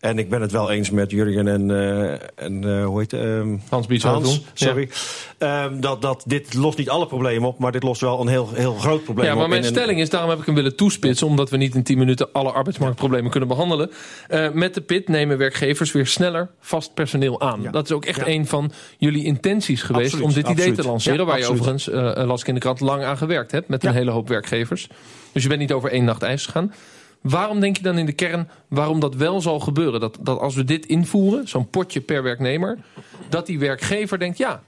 En 0.00 0.18
ik 0.18 0.28
ben 0.30 0.40
het 0.40 0.52
wel 0.52 0.70
eens 0.70 0.90
met 0.90 1.10
Jurgen 1.10 1.48
en, 1.48 1.70
eh, 1.70 2.12
en 2.44 2.78
eh, 2.78 2.84
hoe 2.84 2.98
heet 3.00 3.10
het? 3.10 3.20
ehm, 3.20 3.56
Hans. 3.68 4.02
Hans, 4.02 4.40
sorry. 4.54 4.88
Ehm, 5.38 5.80
dat, 5.80 6.02
dat 6.02 6.22
dit 6.26 6.54
lost 6.54 6.78
niet 6.78 6.88
alle 6.88 7.06
problemen 7.06 7.48
op, 7.48 7.58
maar 7.58 7.72
dit 7.72 7.82
lost 7.82 8.00
wel 8.00 8.20
een 8.20 8.28
heel, 8.28 8.48
heel 8.54 8.74
groot 8.74 9.04
probleem 9.04 9.26
Ja, 9.26 9.32
op. 9.32 9.38
maar 9.38 9.48
mijn 9.48 9.64
stelling 9.64 10.00
is, 10.00 10.10
daarom 10.10 10.30
heb 10.30 10.38
ik 10.38 10.46
hem 10.46 10.54
willen 10.54 10.76
toespitsen... 10.76 11.26
omdat 11.26 11.50
we 11.50 11.56
niet 11.56 11.74
in 11.74 11.82
10 11.82 11.98
minuten 11.98 12.28
alle 12.32 12.50
arbeidsmarktproblemen 12.52 13.30
kunnen 13.30 13.48
behandelen. 13.48 13.90
Eh, 14.28 14.50
met 14.50 14.74
de 14.74 14.80
PIT 14.80 15.08
nemen 15.08 15.38
werkgevers 15.38 15.92
weer 15.92 16.06
sneller 16.06 16.48
vast 16.60 16.94
personeel 16.94 17.40
aan. 17.40 17.62
Ja. 17.62 17.70
Dat 17.70 17.84
is 17.84 17.92
ook 17.92 18.04
echt 18.04 18.18
Ja. 18.18 18.26
een 18.26 18.46
van 18.46 18.72
jullie 18.98 19.24
intenties 19.24 19.82
geweest... 19.82 20.12
Absoluut, 20.14 20.36
om 20.36 20.42
dit 20.42 20.48
idee 20.48 20.72
te 20.72 20.82
lanceren. 20.84 21.18
Ja, 21.18 21.24
waar 21.24 21.38
je 21.38 21.46
overigens, 21.46 21.88
eh, 21.88 22.22
las 22.26 22.40
ik 22.40 22.46
in 22.48 22.54
de 22.54 22.60
krant, 22.60 22.80
lang 22.80 23.02
aan 23.04 23.16
gewerkt 23.16 23.50
hebt... 23.52 23.68
met 23.68 23.84
een 23.84 23.92
Ja. 23.92 23.96
hele 23.96 24.10
hoop 24.10 24.28
werkgevers. 24.28 24.88
Dus 25.32 25.42
je 25.42 25.48
bent 25.48 25.60
niet 25.60 25.72
over 25.72 25.90
één 25.90 26.04
nacht 26.04 26.22
ijs 26.22 26.44
gegaan. 26.44 26.72
Waarom 27.24 27.60
denk 27.60 27.76
je 27.76 27.82
dan 27.82 27.98
in 27.98 28.06
de 28.06 28.12
kern 28.12 28.48
waarom 28.68 29.00
dat 29.00 29.14
wel 29.14 29.40
zal 29.40 29.60
gebeuren? 29.60 30.00
Dat, 30.00 30.18
dat 30.20 30.38
als 30.38 30.54
we 30.54 30.64
dit 30.64 30.86
invoeren, 30.86 31.48
zo'n 31.48 31.70
potje 31.70 32.00
per 32.00 32.22
werknemer... 32.22 32.78
dat 33.28 33.46
die 33.46 33.58
werkgever 33.58 34.18
denkt, 34.18 34.38
ja, 34.38 34.62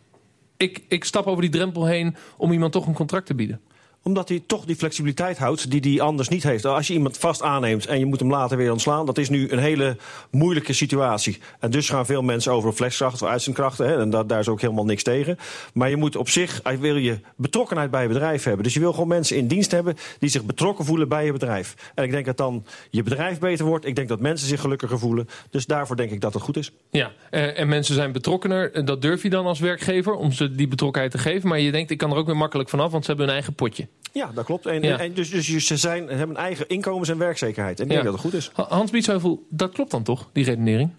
ik, 0.56 0.82
ik 0.88 1.04
stap 1.04 1.26
over 1.26 1.42
die 1.42 1.50
drempel 1.50 1.86
heen... 1.86 2.16
om 2.36 2.52
iemand 2.52 2.72
toch 2.72 2.86
een 2.86 2.94
contract 2.94 3.26
te 3.26 3.34
bieden. 3.34 3.60
Omdat 4.06 4.28
hij 4.28 4.42
toch 4.46 4.64
die 4.64 4.76
flexibiliteit 4.76 5.38
houdt 5.38 5.70
die 5.70 5.80
hij 5.92 6.00
anders 6.06 6.28
niet 6.28 6.42
heeft. 6.42 6.64
Als 6.64 6.86
je 6.86 6.92
iemand 6.92 7.18
vast 7.18 7.42
aanneemt 7.42 7.86
en 7.86 7.98
je 7.98 8.06
moet 8.06 8.20
hem 8.20 8.30
later 8.30 8.56
weer 8.56 8.72
ontslaan... 8.72 9.06
dat 9.06 9.18
is 9.18 9.28
nu 9.28 9.50
een 9.50 9.58
hele 9.58 9.96
moeilijke 10.30 10.72
situatie. 10.72 11.38
En 11.60 11.70
dus 11.70 11.88
gaan 11.88 12.06
veel 12.06 12.22
mensen 12.22 12.52
over 12.52 12.68
op 12.68 12.80
of 13.00 13.22
uitzendkrachten. 13.22 13.86
Hè, 13.86 14.00
en 14.00 14.10
da- 14.10 14.24
daar 14.24 14.38
is 14.40 14.48
ook 14.48 14.60
helemaal 14.60 14.84
niks 14.84 15.02
tegen. 15.02 15.38
Maar 15.74 15.90
je 15.90 15.96
moet 15.96 16.16
op 16.16 16.28
zich, 16.28 16.62
eh, 16.62 16.76
wil 16.78 16.96
je 16.96 17.18
betrokkenheid 17.36 17.90
bij 17.90 18.02
je 18.02 18.08
bedrijf 18.08 18.44
hebben. 18.44 18.64
Dus 18.64 18.74
je 18.74 18.80
wil 18.80 18.92
gewoon 18.92 19.08
mensen 19.08 19.36
in 19.36 19.46
dienst 19.46 19.70
hebben 19.70 19.96
die 20.18 20.28
zich 20.28 20.44
betrokken 20.44 20.84
voelen 20.84 21.08
bij 21.08 21.24
je 21.24 21.32
bedrijf. 21.32 21.74
En 21.94 22.04
ik 22.04 22.10
denk 22.10 22.26
dat 22.26 22.36
dan 22.36 22.64
je 22.90 23.02
bedrijf 23.02 23.38
beter 23.38 23.64
wordt. 23.64 23.86
Ik 23.86 23.96
denk 23.96 24.08
dat 24.08 24.20
mensen 24.20 24.48
zich 24.48 24.60
gelukkiger 24.60 24.98
voelen. 24.98 25.28
Dus 25.50 25.66
daarvoor 25.66 25.96
denk 25.96 26.10
ik 26.10 26.20
dat 26.20 26.34
het 26.34 26.42
goed 26.42 26.56
is. 26.56 26.72
Ja, 26.90 27.12
eh, 27.30 27.58
en 27.58 27.68
mensen 27.68 27.94
zijn 27.94 28.12
betrokkener. 28.12 28.72
Eh, 28.72 28.84
Dat 28.86 29.02
durf 29.02 29.22
je 29.22 29.30
dan 29.30 29.46
als 29.46 29.58
werkgever 29.60 30.14
om 30.14 30.32
ze 30.32 30.54
die 30.54 30.68
betrokkenheid 30.68 31.12
te 31.12 31.18
geven. 31.18 31.48
Maar 31.48 31.60
je 31.60 31.72
denkt, 31.72 31.90
ik 31.90 31.98
kan 31.98 32.10
er 32.10 32.16
ook 32.16 32.26
weer 32.26 32.36
makkelijk 32.36 32.68
vanaf, 32.68 32.90
want 32.90 33.02
ze 33.04 33.08
hebben 33.08 33.26
hun 33.26 33.34
eigen 33.36 33.54
potje. 33.54 33.86
Ja, 34.12 34.30
dat 34.34 34.44
klopt. 34.44 34.66
En, 34.66 34.82
Ja. 34.82 34.98
en 34.98 35.12
dus, 35.12 35.30
dus 35.30 35.66
ze 35.66 35.76
zijn, 35.76 36.08
hebben 36.08 36.36
een 36.36 36.42
eigen 36.42 36.68
inkomens- 36.68 37.08
en 37.08 37.18
werkzekerheid. 37.18 37.76
En 37.78 37.82
ik 37.84 37.90
denk 37.90 38.00
Ja. 38.02 38.06
dat 38.10 38.22
het 38.22 38.30
goed 38.32 38.40
is. 38.40 38.50
Ha- 38.52 38.66
Hans 38.68 38.90
Biesheuvel, 38.90 39.46
dat 39.50 39.72
klopt 39.72 39.90
dan 39.90 40.02
toch, 40.02 40.28
die 40.32 40.44
redenering? 40.44 40.90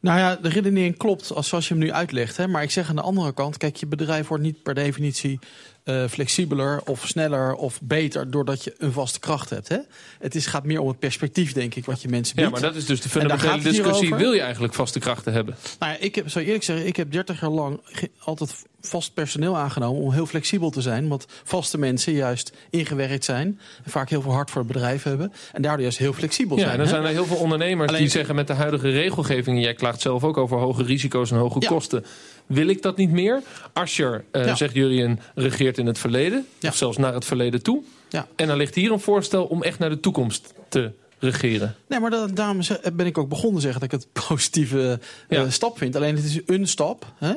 Nou 0.00 0.18
ja, 0.18 0.36
de 0.36 0.48
redenering 0.48 0.96
klopt 0.96 1.32
als 1.32 1.48
zoals 1.48 1.68
je 1.68 1.74
hem 1.74 1.82
nu 1.82 1.92
uitlegt. 1.92 2.36
Hè? 2.36 2.48
Maar 2.48 2.62
ik 2.62 2.70
zeg 2.70 2.88
aan 2.88 2.96
de 2.96 3.02
andere 3.02 3.32
kant, 3.32 3.56
kijk, 3.56 3.76
je 3.76 3.86
bedrijf 3.86 4.28
wordt 4.28 4.42
niet 4.44 4.62
per 4.62 4.74
definitie 4.74 5.38
eh, 5.84 6.04
flexibeler 6.08 6.80
of 6.84 7.06
sneller 7.06 7.54
of 7.54 7.80
beter 7.82 8.30
doordat 8.30 8.64
je 8.64 8.74
een 8.78 8.92
vaste 8.92 9.18
kracht 9.20 9.50
hebt. 9.50 9.68
Hè? 9.68 9.78
Het 10.18 10.34
is, 10.34 10.46
gaat 10.46 10.64
meer 10.64 10.80
om 10.80 10.88
het 10.88 10.98
perspectief, 10.98 11.52
denk 11.52 11.74
ik, 11.74 11.84
wat 11.84 12.02
je 12.02 12.08
mensen 12.08 12.36
biedt. 12.36 12.48
Ja, 12.48 12.54
maar 12.54 12.62
dat 12.68 12.74
is 12.76 12.86
dus 12.86 13.00
de 13.00 13.08
fundamentele 13.08 13.62
discussie. 13.62 14.14
Wil 14.14 14.32
je 14.32 14.40
eigenlijk 14.40 14.74
vaste 14.74 14.98
krachten 14.98 15.32
hebben? 15.32 15.56
Nou 15.78 15.92
ja, 15.92 15.98
ik 15.98 16.14
heb, 16.14 16.28
zou 16.28 16.44
eerlijk 16.44 16.64
zeggen, 16.64 16.86
ik 16.86 16.96
heb 16.96 17.12
30 17.12 17.40
jaar 17.40 17.50
lang 17.50 17.80
altijd 18.18 18.54
vast 18.80 19.14
personeel 19.14 19.56
aangenomen 19.56 20.02
om 20.02 20.12
heel 20.12 20.26
flexibel 20.26 20.70
te 20.70 20.80
zijn. 20.80 21.02
Omdat 21.02 21.26
vaste 21.44 21.78
mensen 21.78 22.12
juist 22.12 22.52
ingewerkt 22.70 23.24
zijn. 23.24 23.60
En 23.84 23.90
vaak 23.90 24.10
heel 24.10 24.22
veel 24.22 24.32
hard 24.32 24.50
voor 24.50 24.62
het 24.62 24.72
bedrijf 24.72 25.02
hebben. 25.02 25.32
En 25.52 25.62
daardoor 25.62 25.80
juist 25.82 25.98
heel 25.98 26.12
flexibel 26.12 26.56
Ja, 26.56 26.62
zijn. 26.62 26.72
en 26.72 26.78
dan 26.78 26.86
hè? 26.86 26.92
zijn 26.92 27.04
er 27.06 27.12
heel 27.12 27.26
veel 27.26 27.36
ondernemers 27.36 27.88
Alleen- 27.88 28.00
die 28.00 28.10
zeggen 28.10 28.34
met 28.34 28.46
de 28.46 28.52
huidige 28.52 28.90
regelgeving... 28.90 29.62
jij 29.62 29.74
klaagt 29.74 30.00
zelf 30.00 30.24
ook 30.24 30.36
over 30.36 30.58
hoge 30.58 30.82
risico's 30.82 31.30
en 31.30 31.36
hoge 31.36 31.60
Ja. 31.60 31.68
kosten... 31.68 32.04
wil 32.52 32.66
ik 32.68 32.82
dat 32.82 32.96
niet 32.96 33.10
meer? 33.10 33.42
Asscher, 33.72 34.24
eh, 34.30 34.44
Ja. 34.44 34.54
zegt 34.54 34.74
Jurien, 34.74 35.20
regeert 35.34 35.78
in 35.78 35.86
het 35.86 35.98
verleden. 35.98 36.46
Ja. 36.58 36.68
Of 36.68 36.76
zelfs 36.76 36.96
naar 36.96 37.14
het 37.14 37.24
verleden 37.24 37.62
toe. 37.62 37.82
Ja. 38.08 38.26
En 38.36 38.46
dan 38.46 38.56
ligt 38.56 38.74
hier 38.74 38.92
een 38.92 39.00
voorstel 39.00 39.44
om 39.44 39.62
echt 39.62 39.78
naar 39.78 39.90
de 39.90 40.00
toekomst 40.00 40.54
te 40.68 40.92
regeren. 41.18 41.74
Nee, 41.88 42.00
maar 42.00 42.10
da- 42.10 42.26
daarom 42.26 42.60
ben 42.94 43.06
ik 43.06 43.18
ook 43.18 43.28
begonnen 43.28 43.54
te 43.54 43.60
zeggen 43.60 43.80
dat 43.80 43.92
ik 43.92 44.00
het 44.00 44.12
positieve 44.28 44.98
eh, 45.28 45.38
Ja. 45.38 45.50
stap 45.50 45.78
vind. 45.78 45.96
Alleen 45.96 46.16
het 46.16 46.24
is 46.24 46.40
een 46.46 46.68
stap 46.68 47.12
hè, 47.18 47.32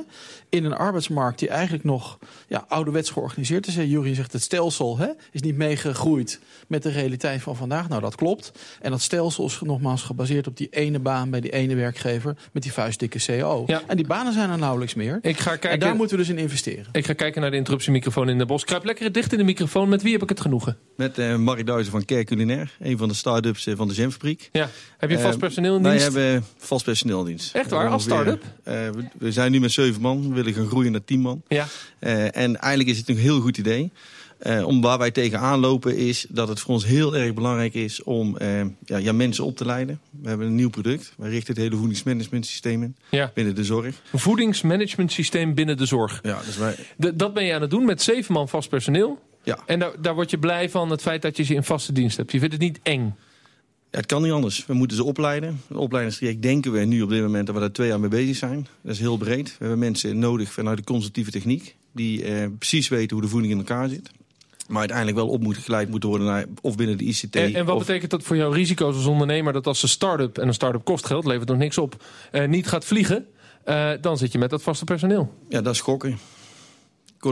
in 0.56 0.66
een 0.66 0.74
arbeidsmarkt 0.74 1.40
die 1.40 1.50
eigenlijk 1.50 1.84
nog 1.84 2.18
ja, 2.48 2.66
ouderwets 2.68 3.10
georganiseerd 3.10 3.68
is. 3.68 3.76
Jury 3.76 4.16
zegt 4.16 4.34
het 4.34 4.42
stelsel 4.42 4.98
hè, 4.98 5.08
is 5.32 5.42
niet 5.42 5.56
meegegroeid 5.56 6.40
met 6.68 6.84
de 6.84 6.90
realiteit 6.90 7.42
van 7.42 7.56
vandaag. 7.56 7.90
Nou, 7.90 8.02
dat 8.02 8.16
klopt. 8.16 8.52
En 8.82 8.92
dat 8.92 9.02
stelsel 9.02 9.46
is 9.46 9.60
nogmaals 9.62 10.02
gebaseerd 10.02 10.48
op 10.48 10.58
die 10.58 10.68
ene 10.70 11.00
baan 11.00 11.30
bij 11.30 11.42
die 11.42 11.52
ene 11.52 11.76
werkgever 11.76 12.36
met 12.52 12.64
die 12.64 12.72
vuistdikke 12.72 13.20
CO. 13.26 13.64
Ja. 13.68 13.82
En 13.88 13.96
die 13.96 14.08
banen 14.08 14.34
zijn 14.34 14.50
er 14.50 14.58
nauwelijks 14.58 14.94
meer. 14.94 15.20
Ik 15.22 15.40
ga 15.40 15.52
En 15.52 15.60
kijken... 15.60 15.80
daar 15.80 15.96
moeten 15.96 16.18
we 16.18 16.24
dus 16.24 16.32
in 16.32 16.38
investeren. 16.38 16.86
Ik 16.92 17.06
ga 17.06 17.14
kijken 17.14 17.42
naar 17.42 17.52
de 17.52 17.58
interruptiemicrofoon 17.58 18.30
in 18.30 18.38
de 18.38 18.46
bos. 18.46 18.64
Kruip 18.64 18.86
lekker 18.86 19.12
dicht 19.12 19.32
in 19.32 19.38
de 19.38 19.44
microfoon. 19.44 19.90
Met 19.90 20.02
wie 20.02 20.12
heb 20.12 20.22
ik 20.22 20.30
het 20.30 20.42
genoegen? 20.42 20.78
Met 20.96 21.18
uh, 21.18 21.36
Mark 21.36 21.66
Duizen 21.66 21.92
van 21.92 22.06
Kerk 22.06 22.28
Culinair, 22.28 22.76
een 22.80 22.98
van 22.98 23.08
de 23.08 23.14
start-ups 23.14 23.68
van 23.76 23.88
de 23.88 23.94
Jamfabriek. 23.94 24.50
Ja. 24.52 24.70
Heb 24.98 25.10
je 25.10 25.20
vast 25.20 25.40
personeel 25.40 25.76
in 25.76 25.84
dienst? 25.84 26.12
Wij 26.14 26.24
hebben 26.24 26.48
vast 26.58 26.84
personeel 26.84 27.20
in 27.20 27.26
dienst. 27.26 27.56
Echt 27.56 27.70
waar, 27.70 27.90
als 27.90 28.04
start-up? 28.04 28.44
we, 28.64 28.92
we, 29.18 29.32
zijn 29.32 29.52
nu 29.52 29.60
met 29.60 29.72
zeven 29.72 30.02
man, 30.02 30.34
we 30.34 30.42
willen 30.46 30.60
gaan 30.60 30.70
groeien 30.70 30.92
naar 30.92 31.04
tien 31.04 31.20
man. 31.20 31.42
Ja. 31.48 31.68
en 32.00 32.60
eigenlijk 32.60 32.90
is 32.90 32.98
het 32.98 33.10
een 33.10 33.18
heel 33.18 33.40
goed 33.40 33.58
idee. 33.58 33.92
Uh, 34.42 34.68
om 34.68 34.82
waar 34.82 34.98
wij 34.98 35.12
tegenaan 35.12 35.60
lopen 35.60 35.98
is 35.98 36.26
dat 36.30 36.48
het 36.48 36.60
voor 36.60 36.74
ons 36.74 36.86
heel 36.86 37.16
erg 37.16 37.34
belangrijk 37.34 37.74
is 37.74 38.04
om 38.04 38.38
uh, 38.42 38.62
ja, 38.86 38.98
ja, 38.98 39.14
mensen 39.14 39.44
op 39.44 39.58
te 39.58 39.66
leiden. 39.66 40.00
We 40.22 40.30
hebben 40.30 40.48
een 40.48 40.56
nieuw 40.56 40.70
product. 40.70 41.14
Wij 41.18 41.30
richten 41.30 41.54
het 41.54 41.64
hele 41.64 41.76
voedingsmanagement 41.76 42.46
systeem 42.46 42.84
in 42.84 42.96
ja. 43.10 43.32
binnen 43.34 43.56
de 43.56 43.64
zorg. 43.64 43.96
Voedingsmanagement 44.14 45.12
systeem 45.12 45.54
binnen 45.54 45.78
de 45.78 45.86
zorg. 45.86 46.20
Ja, 46.24 46.42
dus 46.46 46.58
wij... 46.58 46.76
De, 46.98 47.16
dat 47.16 47.34
ben 47.34 47.46
je 47.46 47.54
aan 47.54 47.62
het 47.62 47.70
doen 47.70 47.86
met 47.86 48.02
zeven 48.02 48.34
man 48.34 48.50
vast 48.50 48.70
personeel. 48.70 49.22
Ja. 49.44 49.60
En 49.66 49.80
daar, 49.80 49.92
daar 50.02 50.16
word 50.16 50.30
je 50.30 50.38
blij 50.38 50.70
van 50.70 50.90
het 50.90 51.02
feit 51.02 51.22
dat 51.22 51.38
je 51.38 51.44
ze 51.44 51.54
in 51.54 51.64
vaste 51.64 51.92
dienst 51.92 52.18
hebt. 52.18 52.32
Je 52.32 52.40
vindt 52.40 52.54
het 52.54 52.64
niet 52.64 52.80
eng. 52.84 53.16
Ja, 53.96 54.02
het 54.02 54.10
kan 54.10 54.22
niet 54.22 54.32
anders. 54.32 54.66
We 54.66 54.74
moeten 54.74 54.98
ze 54.98 55.04
opleiden. 55.04 55.62
Het 55.68 55.78
opleidingstraject 55.78 56.42
denken 56.42 56.72
we 56.72 56.80
nu 56.80 57.02
op 57.02 57.10
dit 57.10 57.22
moment 57.22 57.46
dat 57.46 57.56
we 57.56 57.62
daar 57.62 57.72
twee 57.72 57.88
jaar 57.88 58.00
mee 58.00 58.10
bezig 58.10 58.36
zijn. 58.36 58.68
Dat 58.82 58.94
is 58.94 59.00
heel 59.00 59.18
breed. 59.18 59.50
We 59.50 59.56
hebben 59.60 59.80
mensen 59.80 60.20
nodig 60.20 60.52
vanuit 60.52 60.78
de 60.78 60.84
consultieve 60.84 61.32
techniek. 61.32 61.76
Die 61.92 62.24
eh, 62.24 62.48
precies 62.58 62.88
weten 62.88 63.16
hoe 63.16 63.26
de 63.26 63.32
voeding 63.32 63.54
in 63.54 63.60
elkaar 63.60 63.90
zit. 63.90 64.12
Maar 64.68 64.80
uiteindelijk 64.80 65.18
wel 65.18 65.28
op 65.28 65.42
moet 65.42 65.58
geleid 65.58 65.90
moeten 65.90 66.10
worden 66.10 66.28
naar 66.28 66.46
of 66.62 66.76
binnen 66.76 66.98
de 66.98 67.04
ICT. 67.04 67.36
En, 67.36 67.56
en 67.56 67.66
wat 67.66 67.76
of... 67.76 67.86
betekent 67.86 68.12
dat 68.12 68.24
voor 68.24 68.36
jouw 68.36 68.52
risico's 68.52 68.96
als 68.96 69.06
ondernemer? 69.06 69.54
Dat 69.54 69.68
als 69.68 69.84
een 69.84 69.90
start-up, 69.90 70.38
en 70.38 70.48
een 70.48 70.54
start-up 70.54 70.84
kost 70.84 71.06
geld, 71.06 71.26
levert 71.26 71.50
nog 71.50 71.58
niks 71.58 71.78
op, 71.78 72.04
uh, 72.32 72.48
niet 72.48 72.68
gaat 72.68 72.86
vliegen. 72.86 73.26
Uh, 73.66 73.92
dan 74.02 74.18
zit 74.18 74.32
je 74.32 74.38
met 74.38 74.50
dat 74.50 74.64
vaste 74.64 74.86
personeel. 74.86 75.34
Ja, 75.50 75.62
dat 75.62 75.74
is 75.74 75.80
schokken. 75.80 76.18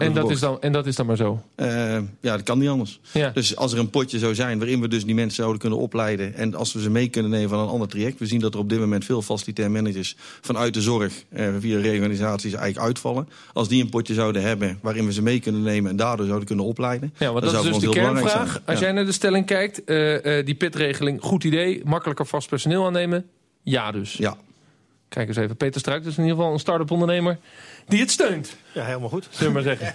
En 0.02 0.14
dat, 0.14 0.30
is 0.30 0.40
dan, 0.40 0.62
en 0.62 0.72
dat 0.72 0.86
is 0.86 0.96
dan 0.96 1.06
maar 1.06 1.18
zo? 1.18 1.42
Uh, 1.56 1.68
ja, 1.98 2.36
dat 2.36 2.44
kan 2.44 2.60
niet 2.60 2.70
anders. 2.70 3.00
Ja. 3.12 3.30
Dus 3.30 3.56
als 3.56 3.74
er 3.74 3.80
een 3.80 3.90
potje 3.90 4.20
zou 4.20 4.36
zijn 4.36 4.58
waarin 4.58 4.82
we 4.82 4.88
dus 4.88 5.06
die 5.06 5.16
mensen 5.16 5.36
zouden 5.36 5.60
kunnen 5.60 5.80
opleiden... 5.80 6.36
en 6.36 6.56
als 6.56 6.74
we 6.74 6.82
ze 6.82 6.90
mee 6.90 7.08
kunnen 7.08 7.32
nemen 7.32 7.50
van 7.50 7.60
een 7.60 7.68
ander 7.68 7.88
traject... 7.88 8.20
we 8.20 8.26
zien 8.26 8.40
dat 8.40 8.54
er 8.54 8.60
op 8.60 8.70
dit 8.70 8.80
moment 8.80 9.06
veel 9.06 9.22
facilitair 9.22 9.72
managers 9.72 10.16
vanuit 10.42 10.74
de 10.74 10.82
zorg... 10.82 11.24
Uh, 11.34 11.48
via 11.60 11.80
reorganisaties 11.80 12.54
eigenlijk 12.54 12.86
uitvallen. 12.86 13.30
Als 13.54 13.68
die 13.68 13.84
een 13.84 13.90
potje 13.90 14.14
zouden 14.14 14.42
hebben 14.42 14.80
waarin 14.82 15.06
we 15.06 15.14
ze 15.14 15.22
mee 15.22 15.40
kunnen 15.40 15.62
nemen... 15.62 15.92
en 15.92 15.98
daardoor 15.98 16.26
zouden 16.26 16.48
kunnen 16.48 16.66
opleiden... 16.66 17.14
Ja, 17.18 17.32
want 17.32 17.46
dat 17.46 17.66
is 17.66 17.72
dus 17.72 17.80
de 17.80 17.90
kernvraag. 17.90 18.62
Als 18.66 18.80
jij 18.80 18.92
naar 18.92 19.06
de 19.06 19.12
stelling 19.12 19.46
kijkt, 19.46 19.82
uh, 19.86 20.46
die 20.46 20.56
pitregeling, 20.56 21.22
goed 21.22 21.44
idee... 21.44 21.82
makkelijker 21.86 22.26
vast 22.26 22.50
personeel 22.50 22.86
aannemen, 22.86 23.26
ja 23.64 23.92
dus. 23.92 24.14
Ja. 24.14 24.38
Kijk 25.14 25.28
eens 25.28 25.38
even, 25.38 25.58
Peter 25.58 25.80
Struik 25.80 26.06
is 26.06 26.18
in 26.18 26.24
ieder 26.24 26.38
geval 26.38 26.54
een 26.54 26.60
start-up 26.60 26.92
ondernemer 26.92 27.38
die 27.88 28.00
het 28.00 28.12
steunt. 28.12 28.56
Ja, 28.74 28.86
helemaal 28.86 29.10
goed. 29.10 29.28
Zullen 29.32 29.54
we 29.54 29.62
maar 29.62 29.78
zeggen. 29.78 29.94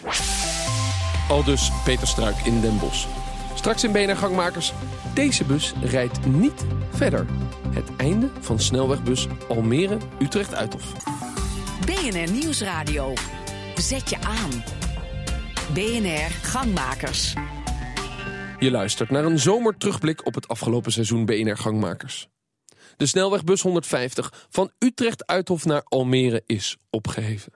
Al 1.34 1.44
dus 1.44 1.70
Peter 1.84 2.06
Struik 2.06 2.36
in 2.36 2.60
Den 2.60 2.78
Bosch. 2.78 3.06
Straks 3.54 3.84
in 3.84 3.92
BNR 3.92 4.16
Gangmakers. 4.16 4.72
Deze 5.14 5.44
bus 5.44 5.72
rijdt 5.82 6.26
niet 6.26 6.64
verder. 6.90 7.26
Het 7.70 7.96
einde 7.96 8.28
van 8.40 8.60
snelwegbus 8.60 9.26
Almere-Utrecht-Uithof. 9.48 10.92
BNR 11.86 12.30
Nieuwsradio. 12.32 13.12
Zet 13.74 14.10
je 14.10 14.16
aan. 14.20 14.64
BNR 15.72 16.30
Gangmakers. 16.42 17.34
Je 18.58 18.70
luistert 18.70 19.10
naar 19.10 19.24
een 19.24 19.38
zomerterugblik 19.38 20.26
op 20.26 20.34
het 20.34 20.48
afgelopen 20.48 20.92
seizoen 20.92 21.24
BNR 21.24 21.56
Gangmakers. 21.56 22.28
De 22.98 23.06
snelwegbus 23.06 23.62
150 23.62 24.46
van 24.48 24.70
Utrecht-Uithof 24.78 25.64
naar 25.64 25.82
Almere 25.84 26.42
is 26.46 26.76
opgeheven. 26.90 27.52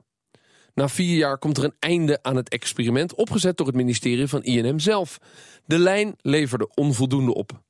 Na 0.75 0.89
vier 0.89 1.17
jaar 1.17 1.39
komt 1.39 1.59
er 1.59 1.65
een 1.65 1.77
einde 1.79 2.19
aan 2.23 2.37
het 2.37 2.49
experiment, 2.49 3.15
opgezet 3.15 3.57
door 3.57 3.67
het 3.67 3.77
ministerie 3.77 4.27
van 4.27 4.43
INM 4.43 4.79
zelf. 4.79 5.19
De 5.67 5.79
lijn 5.79 6.15
leverde 6.21 6.71
onvoldoende 6.75 7.35
op. 7.35 7.63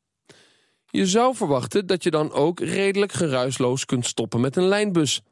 Je 0.87 1.07
zou 1.07 1.35
verwachten 1.35 1.87
dat 1.87 2.02
je 2.02 2.11
dan 2.11 2.33
ook 2.33 2.61
redelijk 2.61 3.12
geruisloos 3.12 3.85
kunt 3.85 4.07
stoppen 4.07 4.41
met 4.41 4.57
een 4.57 4.69
lijnbus. 4.69 5.23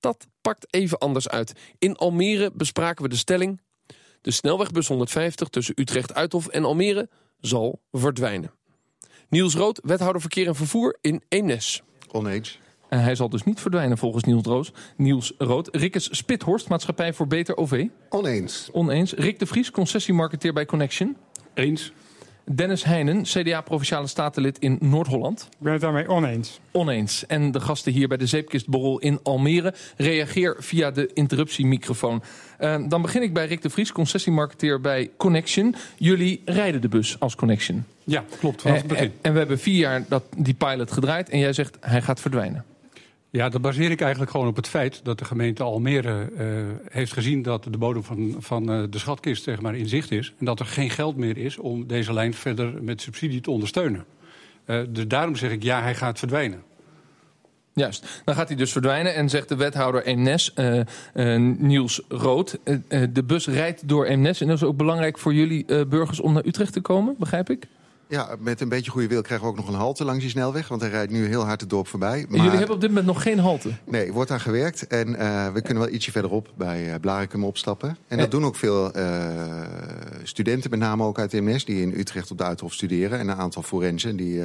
Dat 0.00 0.26
pakt 0.40 0.74
even 0.74 0.98
anders 0.98 1.28
uit. 1.28 1.52
In 1.78 1.96
Almere 1.96 2.50
bespraken 2.54 3.02
we 3.02 3.08
de 3.08 3.16
stelling... 3.16 3.60
de 4.20 4.30
snelwegbus 4.30 4.88
150 4.88 5.48
tussen 5.48 5.74
Utrecht-Uithof 5.80 6.46
en 6.46 6.64
Almere 6.64 7.08
zal 7.40 7.82
verdwijnen. 7.92 8.57
Niels 9.28 9.54
Rood, 9.54 9.80
wethouder 9.82 10.20
verkeer 10.20 10.46
en 10.46 10.54
vervoer 10.54 10.96
in 11.00 11.22
Eemnes. 11.28 11.82
Oneens. 12.12 12.60
En 12.88 13.00
hij 13.02 13.14
zal 13.14 13.28
dus 13.28 13.42
niet 13.42 13.60
verdwijnen 13.60 13.98
volgens 13.98 14.24
Niels, 14.24 14.44
Roos, 14.44 14.72
Niels 14.96 15.32
Rood. 15.38 15.68
Rikkes 15.72 16.08
Spithorst, 16.10 16.68
Maatschappij 16.68 17.12
voor 17.12 17.26
Beter 17.26 17.56
OV. 17.56 17.86
Oneens. 18.08 18.68
Oneens. 18.72 19.12
Rick 19.12 19.38
de 19.38 19.46
Vries, 19.46 19.70
concessiemarketeer 19.70 20.52
bij 20.52 20.66
Connection. 20.66 21.16
Eens. 21.54 21.92
Dennis 22.50 22.84
Heijnen, 22.84 23.22
CDA 23.22 23.60
Provinciale 23.60 24.06
Statenlid 24.06 24.58
in 24.58 24.76
Noord-Holland. 24.80 25.48
Ik 25.50 25.56
ben 25.58 25.72
het 25.72 25.80
daarmee 25.80 26.08
oneens. 26.08 26.60
Oneens. 26.70 27.26
En 27.26 27.50
de 27.50 27.60
gasten 27.60 27.92
hier 27.92 28.08
bij 28.08 28.16
de 28.16 28.26
Zeepkistborrel 28.26 28.98
in 28.98 29.20
Almere. 29.22 29.74
Reageer 29.96 30.56
via 30.58 30.90
de 30.90 31.10
interruptiemicrofoon. 31.14 32.22
Uh, 32.60 32.76
dan 32.88 33.02
begin 33.02 33.22
ik 33.22 33.32
bij 33.34 33.46
Rick 33.46 33.62
de 33.62 33.70
Vries, 33.70 33.92
concessiemarketeer 33.92 34.80
bij 34.80 35.10
Connection. 35.16 35.74
Jullie 35.96 36.42
rijden 36.44 36.80
de 36.80 36.88
bus 36.88 37.20
als 37.20 37.34
Connection. 37.34 37.84
Ja, 38.04 38.24
klopt. 38.38 38.62
Vanaf 38.62 38.76
het 38.78 38.86
begin. 38.86 39.04
En, 39.04 39.12
en 39.22 39.32
we 39.32 39.38
hebben 39.38 39.58
vier 39.58 39.78
jaar 39.78 40.04
dat, 40.08 40.24
die 40.36 40.54
pilot 40.54 40.92
gedraaid. 40.92 41.28
En 41.28 41.38
jij 41.38 41.52
zegt 41.52 41.76
hij 41.80 42.02
gaat 42.02 42.20
verdwijnen. 42.20 42.64
Ja, 43.30 43.48
dat 43.48 43.60
baseer 43.60 43.90
ik 43.90 44.00
eigenlijk 44.00 44.30
gewoon 44.30 44.46
op 44.46 44.56
het 44.56 44.68
feit 44.68 45.00
dat 45.04 45.18
de 45.18 45.24
gemeente 45.24 45.62
Almere 45.62 46.30
uh, 46.38 46.66
heeft 46.88 47.12
gezien 47.12 47.42
dat 47.42 47.64
de 47.64 47.78
bodem 47.78 48.04
van, 48.04 48.36
van 48.38 48.70
uh, 48.70 48.84
de 48.90 48.98
schatkist 48.98 49.42
zeg 49.42 49.60
maar, 49.60 49.76
in 49.76 49.88
zicht 49.88 50.10
is. 50.10 50.34
En 50.38 50.44
dat 50.44 50.60
er 50.60 50.66
geen 50.66 50.90
geld 50.90 51.16
meer 51.16 51.36
is 51.36 51.58
om 51.58 51.86
deze 51.86 52.12
lijn 52.12 52.34
verder 52.34 52.82
met 52.82 53.00
subsidie 53.00 53.40
te 53.40 53.50
ondersteunen. 53.50 54.04
Uh, 54.66 54.80
dus 54.88 55.06
daarom 55.08 55.36
zeg 55.36 55.50
ik 55.50 55.62
ja, 55.62 55.82
hij 55.82 55.94
gaat 55.94 56.18
verdwijnen. 56.18 56.62
Juist, 57.72 58.22
dan 58.24 58.34
gaat 58.34 58.48
hij 58.48 58.56
dus 58.56 58.72
verdwijnen 58.72 59.14
en 59.14 59.28
zegt 59.28 59.48
de 59.48 59.56
wethouder 59.56 60.04
Eemnes, 60.04 60.54
Niels 61.58 62.02
Rood. 62.08 62.58
de 63.10 63.24
bus 63.26 63.46
rijdt 63.46 63.88
door 63.88 64.06
Eemnes 64.06 64.40
en 64.40 64.46
dat 64.46 64.56
is 64.56 64.62
ook 64.62 64.76
belangrijk 64.76 65.18
voor 65.18 65.34
jullie 65.34 65.86
burgers 65.86 66.20
om 66.20 66.32
naar 66.32 66.46
Utrecht 66.46 66.72
te 66.72 66.80
komen, 66.80 67.14
begrijp 67.18 67.50
ik? 67.50 67.66
Ja, 68.08 68.36
met 68.38 68.60
een 68.60 68.68
beetje 68.68 68.90
goede 68.90 69.08
wil 69.08 69.22
krijgen 69.22 69.46
we 69.46 69.52
ook 69.52 69.58
nog 69.58 69.68
een 69.68 69.74
halte 69.74 70.04
langs 70.04 70.20
die 70.20 70.30
snelweg. 70.30 70.68
Want 70.68 70.80
hij 70.80 70.90
rijdt 70.90 71.12
nu 71.12 71.26
heel 71.26 71.44
hard 71.44 71.60
het 71.60 71.70
dorp 71.70 71.86
voorbij. 71.88 72.26
Maar... 72.28 72.38
Jullie 72.38 72.58
hebben 72.58 72.74
op 72.74 72.80
dit 72.80 72.88
moment 72.88 73.06
nog 73.06 73.22
geen 73.22 73.38
halte? 73.38 73.70
Nee, 73.84 74.12
wordt 74.12 74.30
aan 74.30 74.40
gewerkt. 74.40 74.86
En 74.86 75.08
uh, 75.08 75.52
we 75.52 75.60
kunnen 75.62 75.82
wel 75.82 75.92
ietsje 75.92 76.10
verderop 76.10 76.52
bij 76.54 76.88
uh, 76.88 76.94
Blarikum 77.00 77.44
opstappen. 77.44 77.96
En 78.08 78.18
dat 78.18 78.30
doen 78.30 78.44
ook 78.44 78.56
veel 78.56 78.96
uh, 78.96 79.04
studenten, 80.22 80.70
met 80.70 80.78
name 80.78 81.04
ook 81.04 81.18
uit 81.18 81.32
MS... 81.32 81.64
die 81.64 81.82
in 81.82 81.92
Utrecht 81.98 82.30
op 82.30 82.38
de 82.38 82.44
Uithof 82.44 82.72
studeren. 82.72 83.18
En 83.18 83.28
een 83.28 83.36
aantal 83.36 83.62
forensen 83.62 84.16
die 84.16 84.42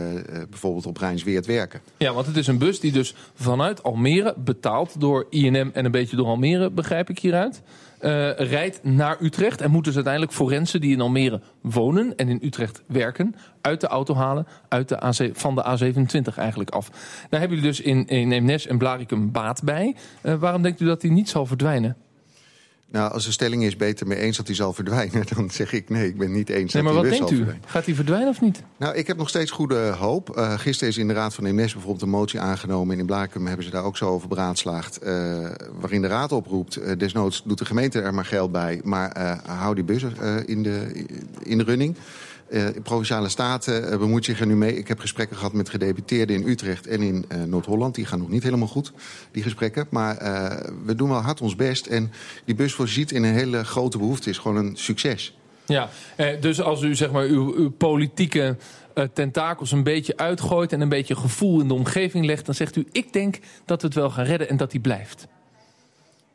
bijvoorbeeld 0.50 0.86
op 0.86 0.98
Rijnsweert 0.98 1.46
werken. 1.46 1.82
Ja, 1.98 2.13
want 2.13 2.25
het 2.25 2.38
is 2.38 2.48
een 2.48 2.58
bus 2.58 2.79
die 2.79 2.91
dus 2.91 3.15
vanuit 3.34 3.84
Almere, 3.84 4.34
betaald 4.38 5.00
door 5.00 5.27
INM... 5.29 5.72
en 5.74 5.86
een 5.86 5.91
beetje 5.91 6.15
door 6.15 6.27
Almere, 6.27 6.72
begrijp 6.72 7.10
ik 7.10 7.20
hieruit... 7.20 7.62
Uh, 8.03 8.31
rijdt 8.36 8.83
naar 8.83 9.17
Utrecht 9.22 9.62
en 9.62 9.72
moeten 9.72 9.83
dus 9.83 9.95
uiteindelijk 9.95 10.33
forensen 10.33 10.81
die 10.81 10.93
in 10.93 11.01
Almere 11.01 11.41
wonen 11.62 12.15
en 12.15 12.29
in 12.29 12.39
Utrecht 12.41 12.83
werken, 12.88 13.36
uit 13.62 13.81
de 13.81 13.88
auto 13.88 14.15
halen, 14.15 14.48
uit 14.67 14.89
de 14.89 15.00
AC, 15.00 15.29
van 15.33 15.55
de 15.55 15.63
A27 15.63 16.36
eigenlijk 16.36 16.69
af. 16.69 16.89
Daar 17.29 17.39
hebben 17.39 17.57
jullie 17.57 17.72
dus 17.72 17.81
in, 17.81 18.07
in 18.07 18.31
Eemnes 18.31 18.67
en 18.67 18.77
Blaricum 18.77 19.31
baat 19.31 19.63
bij. 19.63 19.95
Uh, 20.24 20.33
waarom 20.33 20.62
denkt 20.62 20.79
u 20.79 20.86
dat 20.86 21.01
die 21.01 21.12
niet 21.12 21.29
zal 21.29 21.45
verdwijnen? 21.45 21.98
Nou, 22.93 23.12
als 23.12 23.25
de 23.25 23.31
stelling 23.31 23.63
is 23.63 23.75
beter 23.75 24.07
mee 24.07 24.17
eens 24.17 24.38
dat 24.38 24.47
hij 24.47 24.55
zal 24.55 24.73
verdwijnen... 24.73 25.23
dan 25.35 25.50
zeg 25.50 25.73
ik 25.73 25.89
nee, 25.89 26.07
ik 26.07 26.17
ben 26.17 26.31
niet 26.31 26.50
eens 26.50 26.73
nee, 26.73 26.83
dat 26.83 26.93
maar 26.93 27.01
hij 27.01 27.09
wat 27.09 27.19
denkt 27.19 27.31
u? 27.31 27.35
verdwijnen. 27.35 27.63
Gaat 27.69 27.85
hij 27.85 27.95
verdwijnen 27.95 28.29
of 28.29 28.41
niet? 28.41 28.63
Nou, 28.77 28.95
ik 28.95 29.07
heb 29.07 29.17
nog 29.17 29.29
steeds 29.29 29.51
goede 29.51 29.75
hoop. 29.75 30.38
Uh, 30.38 30.53
gisteren 30.59 30.89
is 30.89 30.97
in 30.97 31.07
de 31.07 31.13
Raad 31.13 31.33
van 31.33 31.45
EMS 31.45 31.73
bijvoorbeeld 31.73 32.01
een 32.01 32.09
motie 32.09 32.39
aangenomen... 32.39 32.93
en 32.93 33.00
in 33.00 33.05
Blaakum 33.05 33.47
hebben 33.47 33.65
ze 33.65 33.71
daar 33.71 33.83
ook 33.83 33.97
zo 33.97 34.09
over 34.09 34.27
beraadslaagd... 34.27 35.00
Uh, 35.03 35.50
waarin 35.79 36.01
de 36.01 36.07
Raad 36.07 36.31
oproept, 36.31 36.77
uh, 36.77 36.91
desnoods 36.97 37.41
doet 37.45 37.57
de 37.57 37.65
gemeente 37.65 38.01
er 38.01 38.13
maar 38.13 38.25
geld 38.25 38.51
bij... 38.51 38.81
maar 38.83 39.39
hou 39.45 39.75
die 39.75 39.83
bussen 39.83 40.47
in, 40.47 40.63
de, 40.63 41.05
in 41.43 41.57
de 41.57 41.63
running... 41.63 41.95
Uh, 42.53 42.67
Provinciale 42.83 43.29
Staten 43.29 43.91
uh, 43.91 43.98
bemoeit 43.98 44.25
zich 44.25 44.39
er 44.39 44.45
nu 44.45 44.55
mee. 44.55 44.77
Ik 44.77 44.88
heb 44.88 45.00
gesprekken 45.00 45.38
gehad 45.38 45.53
met 45.53 45.69
gedeputeerden 45.69 46.36
in 46.36 46.48
Utrecht 46.48 46.88
en 46.88 47.01
in 47.01 47.25
uh, 47.31 47.43
Noord-Holland. 47.43 47.95
Die 47.95 48.05
gaan 48.05 48.19
nog 48.19 48.29
niet 48.29 48.43
helemaal 48.43 48.67
goed, 48.67 48.91
die 49.31 49.43
gesprekken. 49.43 49.88
Maar 49.89 50.17
we 50.86 50.95
doen 50.95 51.10
wel 51.10 51.22
hard 51.22 51.41
ons 51.41 51.55
best. 51.55 51.86
En 51.86 52.12
die 52.45 52.55
bus 52.55 52.74
voorziet 52.74 53.12
in 53.12 53.24
een 53.24 53.33
hele 53.33 53.63
grote 53.63 53.98
behoefte. 53.98 54.29
is 54.29 54.38
gewoon 54.38 54.57
een 54.57 54.75
succes. 54.75 55.38
Ja, 55.65 55.89
dus 56.39 56.62
als 56.62 56.81
u 56.81 56.95
zeg 56.95 57.12
maar 57.12 57.25
uw, 57.25 57.53
uw 57.55 57.72
politieke 57.72 58.57
tentakels 59.13 59.72
een 59.72 59.83
beetje 59.83 60.17
uitgooit... 60.17 60.74
en 60.74 60.81
een 60.81 60.89
beetje 60.89 61.15
gevoel 61.15 61.62
in 61.62 61.67
de 61.67 61.74
omgeving 61.74 62.25
legt... 62.25 62.45
dan 62.45 62.55
zegt 62.55 62.75
u, 62.75 62.88
ik 62.91 63.13
denk 63.13 63.39
dat 63.65 63.81
we 63.81 63.88
het 63.88 63.95
wel 63.95 64.10
gaan 64.10 64.25
redden 64.25 64.50
en 64.50 64.57
dat 64.57 64.72
die 64.72 64.81
blijft. 64.81 65.27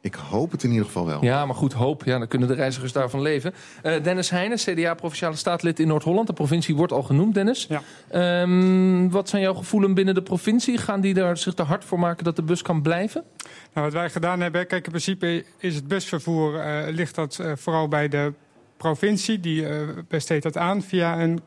Ik 0.00 0.14
hoop 0.14 0.50
het 0.50 0.62
in 0.62 0.70
ieder 0.70 0.84
geval 0.86 1.06
wel. 1.06 1.24
Ja, 1.24 1.46
maar 1.46 1.54
goed, 1.54 1.72
hoop. 1.72 2.04
Ja, 2.04 2.18
dan 2.18 2.28
kunnen 2.28 2.48
de 2.48 2.54
reizigers 2.54 2.92
daarvan 2.92 3.22
leven. 3.22 3.54
Uh, 3.82 4.02
Dennis 4.02 4.30
Heijnen, 4.30 4.58
CDA 4.58 4.94
Provinciale 4.94 5.36
Staatslid 5.36 5.80
in 5.80 5.86
Noord-Holland. 5.86 6.26
De 6.26 6.32
provincie 6.32 6.76
wordt 6.76 6.92
al 6.92 7.02
genoemd, 7.02 7.34
Dennis. 7.34 7.68
Ja. 7.68 8.42
Um, 8.42 9.10
wat 9.10 9.28
zijn 9.28 9.42
jouw 9.42 9.54
gevoelens 9.54 9.94
binnen 9.94 10.14
de 10.14 10.22
provincie? 10.22 10.78
Gaan 10.78 11.00
die 11.00 11.14
daar 11.14 11.36
zich 11.36 11.56
er 11.56 11.64
hard 11.64 11.84
voor 11.84 11.98
maken 11.98 12.24
dat 12.24 12.36
de 12.36 12.42
bus 12.42 12.62
kan 12.62 12.82
blijven? 12.82 13.24
Nou, 13.72 13.86
wat 13.86 13.92
wij 13.94 14.10
gedaan 14.10 14.40
hebben, 14.40 14.66
kijk, 14.66 14.84
in 14.84 14.90
principe 14.90 15.44
is 15.58 15.74
het 15.74 15.88
busvervoer... 15.88 16.54
Uh, 16.54 16.94
ligt 16.94 17.14
dat 17.14 17.38
uh, 17.40 17.52
vooral 17.56 17.88
bij 17.88 18.08
de 18.08 18.32
provincie. 18.76 19.40
Die 19.40 19.66
besteedt 20.08 20.42
dat 20.42 20.56
aan 20.56 20.82
via 20.82 21.20
een 21.20 21.40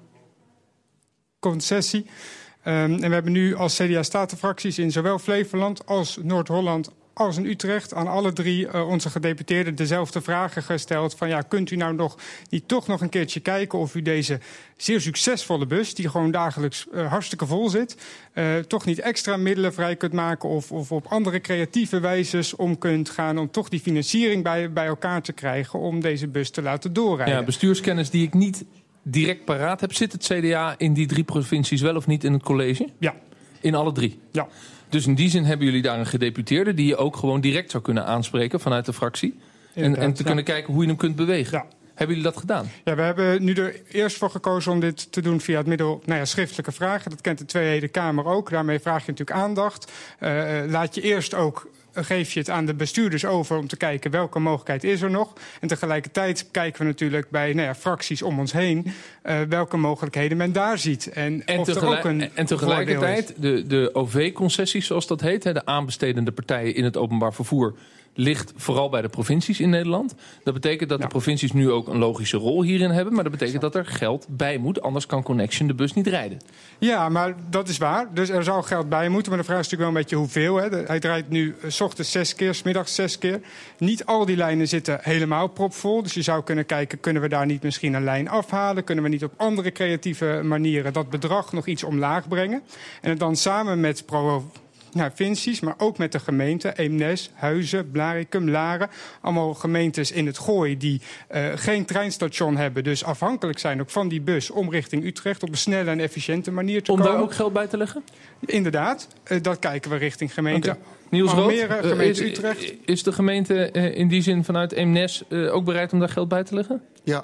concessie. 1.39 2.05
Um, 2.65 2.73
en 2.73 2.99
we 2.99 3.13
hebben 3.13 3.31
nu 3.31 3.55
als 3.55 3.75
CDA-statenfracties 3.75 4.79
in 4.79 4.91
zowel 4.91 5.19
Flevoland 5.19 5.85
als 5.85 6.19
Noord-Holland 6.21 6.91
als 7.25 7.37
in 7.37 7.45
Utrecht 7.45 7.93
aan 7.93 8.07
alle 8.07 8.33
drie 8.33 8.67
uh, 8.67 8.89
onze 8.89 9.09
gedeputeerden 9.09 9.75
dezelfde 9.75 10.21
vragen 10.21 10.63
gesteld. 10.63 11.15
Van 11.15 11.27
ja, 11.27 11.41
kunt 11.41 11.71
u 11.71 11.75
nou 11.75 11.93
nog 11.93 12.17
niet 12.49 12.67
toch 12.67 12.87
nog 12.87 13.01
een 13.01 13.09
keertje 13.09 13.39
kijken 13.39 13.79
of 13.79 13.95
u 13.95 14.01
deze 14.01 14.39
zeer 14.77 15.01
succesvolle 15.01 15.65
bus, 15.65 15.93
die 15.93 16.09
gewoon 16.09 16.31
dagelijks 16.31 16.85
uh, 16.93 17.09
hartstikke 17.09 17.45
vol 17.45 17.69
zit, 17.69 17.97
uh, 18.33 18.57
toch 18.57 18.85
niet 18.85 18.99
extra 18.99 19.37
middelen 19.37 19.73
vrij 19.73 19.95
kunt 19.95 20.13
maken 20.13 20.49
of, 20.49 20.71
of 20.71 20.91
op 20.91 21.05
andere 21.07 21.41
creatieve 21.41 21.99
wijzes 21.99 22.55
om 22.55 22.77
kunt 22.77 23.09
gaan 23.09 23.37
om 23.37 23.51
toch 23.51 23.69
die 23.69 23.79
financiering 23.79 24.43
bij, 24.43 24.71
bij 24.71 24.85
elkaar 24.85 25.21
te 25.21 25.33
krijgen 25.33 25.79
om 25.79 26.01
deze 26.01 26.27
bus 26.27 26.49
te 26.49 26.61
laten 26.61 26.93
doorrijden. 26.93 27.35
Ja, 27.35 27.43
bestuurskennis 27.43 28.09
die 28.09 28.25
ik 28.25 28.33
niet 28.33 28.65
direct 29.03 29.45
paraat 29.45 29.81
heb. 29.81 29.93
Zit 29.93 30.11
het 30.11 30.23
CDA 30.23 30.75
in 30.77 30.93
die 30.93 31.07
drie 31.07 31.23
provincies 31.23 31.81
wel 31.81 31.95
of 31.95 32.07
niet 32.07 32.23
in 32.23 32.33
het 32.33 32.43
college? 32.43 32.89
Ja. 32.99 33.15
In 33.61 33.75
alle 33.75 33.91
drie? 33.91 34.19
Ja. 34.31 34.47
Dus 34.91 35.07
in 35.07 35.15
die 35.15 35.29
zin 35.29 35.43
hebben 35.43 35.65
jullie 35.65 35.81
daar 35.81 35.99
een 35.99 36.05
gedeputeerde 36.05 36.73
die 36.73 36.87
je 36.87 36.95
ook 36.95 37.15
gewoon 37.15 37.41
direct 37.41 37.71
zou 37.71 37.83
kunnen 37.83 38.05
aanspreken 38.05 38.59
vanuit 38.59 38.85
de 38.85 38.93
fractie. 38.93 39.39
En, 39.73 39.95
en, 39.95 40.13
te 40.13 40.23
kunnen 40.23 40.43
kijken 40.43 40.73
hoe 40.73 40.81
je 40.81 40.87
hem 40.87 40.97
kunt 40.97 41.15
bewegen. 41.15 41.57
Ja. 41.57 41.65
Hebben 42.01 42.19
jullie 42.19 42.31
dat 42.31 42.41
gedaan? 42.41 42.71
Ja, 42.83 42.95
we 42.95 43.01
hebben 43.01 43.43
nu 43.43 43.53
er 43.53 43.81
eerst 43.91 44.17
voor 44.17 44.29
gekozen 44.29 44.71
om 44.71 44.79
dit 44.79 45.11
te 45.11 45.21
doen 45.21 45.41
via 45.41 45.57
het 45.57 45.67
middel 45.67 46.01
nou 46.05 46.19
ja, 46.19 46.25
schriftelijke 46.25 46.71
vragen. 46.71 47.09
Dat 47.09 47.21
kent 47.21 47.37
de 47.37 47.45
Tweede 47.45 47.87
Kamer 47.87 48.25
ook. 48.25 48.49
Daarmee 48.49 48.79
vraag 48.79 49.05
je 49.05 49.11
natuurlijk 49.11 49.39
aandacht. 49.39 49.91
Uh, 50.19 50.29
laat 50.67 50.95
je 50.95 51.01
eerst 51.01 51.33
ook 51.33 51.69
geef 51.93 52.33
je 52.33 52.39
het 52.39 52.49
aan 52.49 52.65
de 52.65 52.73
bestuurders 52.73 53.25
over 53.25 53.57
om 53.57 53.67
te 53.67 53.77
kijken 53.77 54.11
welke 54.11 54.39
mogelijkheid 54.39 54.83
is 54.83 55.01
er 55.01 55.09
nog. 55.09 55.33
En 55.59 55.67
tegelijkertijd 55.67 56.47
kijken 56.51 56.81
we 56.81 56.87
natuurlijk 56.87 57.29
bij 57.29 57.53
nou 57.53 57.67
ja, 57.67 57.75
fracties 57.75 58.21
om 58.21 58.39
ons 58.39 58.51
heen 58.51 58.85
uh, 58.85 59.41
welke 59.49 59.77
mogelijkheden 59.77 60.37
men 60.37 60.51
daar 60.51 60.77
ziet. 60.77 61.07
En, 61.07 61.43
tegelijk, 61.45 61.97
ook 61.97 62.03
een 62.05 62.29
en 62.33 62.45
tegelijkertijd 62.45 63.33
de, 63.37 63.67
de 63.67 63.89
OV-concessies, 63.93 64.85
zoals 64.85 65.07
dat 65.07 65.21
heet, 65.21 65.43
de 65.43 65.65
aanbestedende 65.65 66.31
partijen 66.31 66.75
in 66.75 66.83
het 66.83 66.97
openbaar 66.97 67.33
vervoer 67.33 67.75
ligt 68.13 68.53
vooral 68.55 68.89
bij 68.89 69.01
de 69.01 69.09
provincies 69.09 69.59
in 69.59 69.69
Nederland. 69.69 70.15
Dat 70.43 70.53
betekent 70.53 70.89
dat 70.89 70.97
ja. 70.97 71.03
de 71.03 71.11
provincies 71.11 71.51
nu 71.51 71.71
ook 71.71 71.87
een 71.87 71.97
logische 71.97 72.37
rol 72.37 72.63
hierin 72.63 72.89
hebben. 72.89 73.13
Maar 73.13 73.23
dat 73.23 73.31
betekent 73.31 73.61
dat 73.61 73.75
er 73.75 73.85
geld 73.85 74.25
bij 74.29 74.57
moet. 74.57 74.81
Anders 74.81 75.05
kan 75.05 75.23
Connection 75.23 75.67
de 75.67 75.73
bus 75.73 75.93
niet 75.93 76.07
rijden. 76.07 76.39
Ja, 76.79 77.09
maar 77.09 77.35
dat 77.49 77.69
is 77.69 77.77
waar. 77.77 78.13
Dus 78.13 78.29
er 78.29 78.43
zou 78.43 78.63
geld 78.63 78.89
bij 78.89 79.09
moeten. 79.09 79.31
Maar 79.31 79.39
de 79.39 79.45
vraag 79.45 79.59
is 79.59 79.69
natuurlijk 79.69 79.91
wel 79.91 80.01
een 80.01 80.07
beetje 80.07 80.15
hoeveel. 80.15 80.55
Hè. 80.55 80.85
Hij 80.85 80.99
draait 80.99 81.29
nu 81.29 81.55
s 81.67 81.81
ochtends 81.81 82.11
zes 82.11 82.35
keer, 82.35 82.53
s 82.53 82.63
middags 82.63 82.95
zes 82.95 83.17
keer. 83.17 83.41
Niet 83.77 84.05
al 84.05 84.25
die 84.25 84.35
lijnen 84.35 84.67
zitten 84.67 84.99
helemaal 85.01 85.47
propvol. 85.47 86.03
Dus 86.03 86.13
je 86.13 86.21
zou 86.21 86.43
kunnen 86.43 86.65
kijken, 86.65 86.99
kunnen 86.99 87.21
we 87.21 87.29
daar 87.29 87.45
niet 87.45 87.63
misschien 87.63 87.93
een 87.93 88.03
lijn 88.03 88.29
afhalen? 88.29 88.83
Kunnen 88.83 89.03
we 89.03 89.09
niet 89.09 89.23
op 89.23 89.33
andere 89.37 89.71
creatieve 89.71 90.41
manieren 90.43 90.93
dat 90.93 91.09
bedrag 91.09 91.53
nog 91.53 91.67
iets 91.67 91.83
omlaag 91.83 92.27
brengen? 92.27 92.61
En 93.01 93.09
het 93.09 93.19
dan 93.19 93.35
samen 93.35 93.79
met 93.79 94.05
Pro 94.05 94.51
naar 94.93 95.11
Vincies, 95.15 95.59
maar 95.59 95.73
ook 95.77 95.97
met 95.97 96.11
de 96.11 96.19
gemeente. 96.19 96.73
Eemnes, 96.75 97.31
Huizen, 97.33 97.91
Blaricum, 97.91 98.49
Laren. 98.49 98.89
Allemaal 99.21 99.53
gemeentes 99.53 100.11
in 100.11 100.25
het 100.25 100.37
Gooi 100.37 100.77
die 100.77 101.01
uh, 101.31 101.45
geen 101.55 101.85
treinstation 101.85 102.57
hebben. 102.57 102.83
Dus 102.83 103.03
afhankelijk 103.03 103.59
zijn 103.59 103.81
ook 103.81 103.89
van 103.89 104.07
die 104.07 104.21
bus 104.21 104.49
om 104.49 104.71
richting 104.71 105.05
Utrecht 105.05 105.43
op 105.43 105.49
een 105.49 105.57
snelle 105.57 105.89
en 105.89 105.99
efficiënte 105.99 106.51
manier 106.51 106.83
te 106.83 106.91
om 106.91 106.97
komen. 106.97 107.11
Om 107.11 107.17
daar 107.17 107.27
ook 107.27 107.35
geld 107.35 107.53
bij 107.53 107.67
te 107.67 107.77
leggen? 107.77 108.03
Inderdaad, 108.39 109.07
uh, 109.27 109.41
dat 109.41 109.59
kijken 109.59 109.91
we 109.91 109.97
richting 109.97 110.33
gemeente. 110.33 110.69
Okay. 110.69 110.81
Niels 111.09 111.31
Almere, 111.31 111.67
Rood, 111.67 111.85
gemeente 111.85 112.23
is, 112.23 112.29
Utrecht. 112.29 112.73
Is 112.85 113.03
de 113.03 113.11
gemeente 113.11 113.69
uh, 113.73 113.97
in 113.97 114.07
die 114.07 114.21
zin 114.21 114.43
vanuit 114.43 114.71
Eemnes 114.71 115.23
ook 115.29 115.65
bereid 115.65 115.93
om 115.93 115.99
daar 115.99 116.09
geld 116.09 116.27
bij 116.27 116.43
te 116.43 116.55
leggen? 116.55 116.81
Ja, 117.03 117.23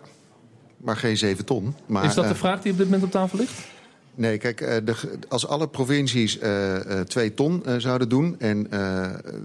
maar 0.77 0.97
geen 0.97 1.17
7 1.17 1.45
ton. 1.45 1.75
Maar, 1.85 2.05
is 2.05 2.13
dat 2.13 2.27
de 2.27 2.35
vraag 2.35 2.61
die 2.61 2.71
op 2.71 2.77
dit 2.77 2.87
moment 2.87 3.03
op 3.03 3.11
tafel 3.11 3.37
ligt? 3.37 3.53
Nee, 4.17 4.37
kijk, 4.37 4.57
de, 4.57 5.19
als 5.27 5.47
alle 5.47 5.67
provincies 5.67 6.39
uh, 6.39 6.75
twee 6.99 7.33
ton 7.33 7.63
zouden 7.77 8.09
doen... 8.09 8.35
en 8.39 8.71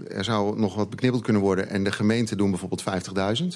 er 0.07 0.23
zou 0.23 0.59
nog 0.59 0.75
wat 0.75 0.89
beknibbeld 0.89 1.23
kunnen 1.23 1.41
worden... 1.41 1.69
en 1.69 1.83
de 1.83 1.91
gemeenten 1.91 2.37
doen 2.37 2.49
bijvoorbeeld 2.49 2.83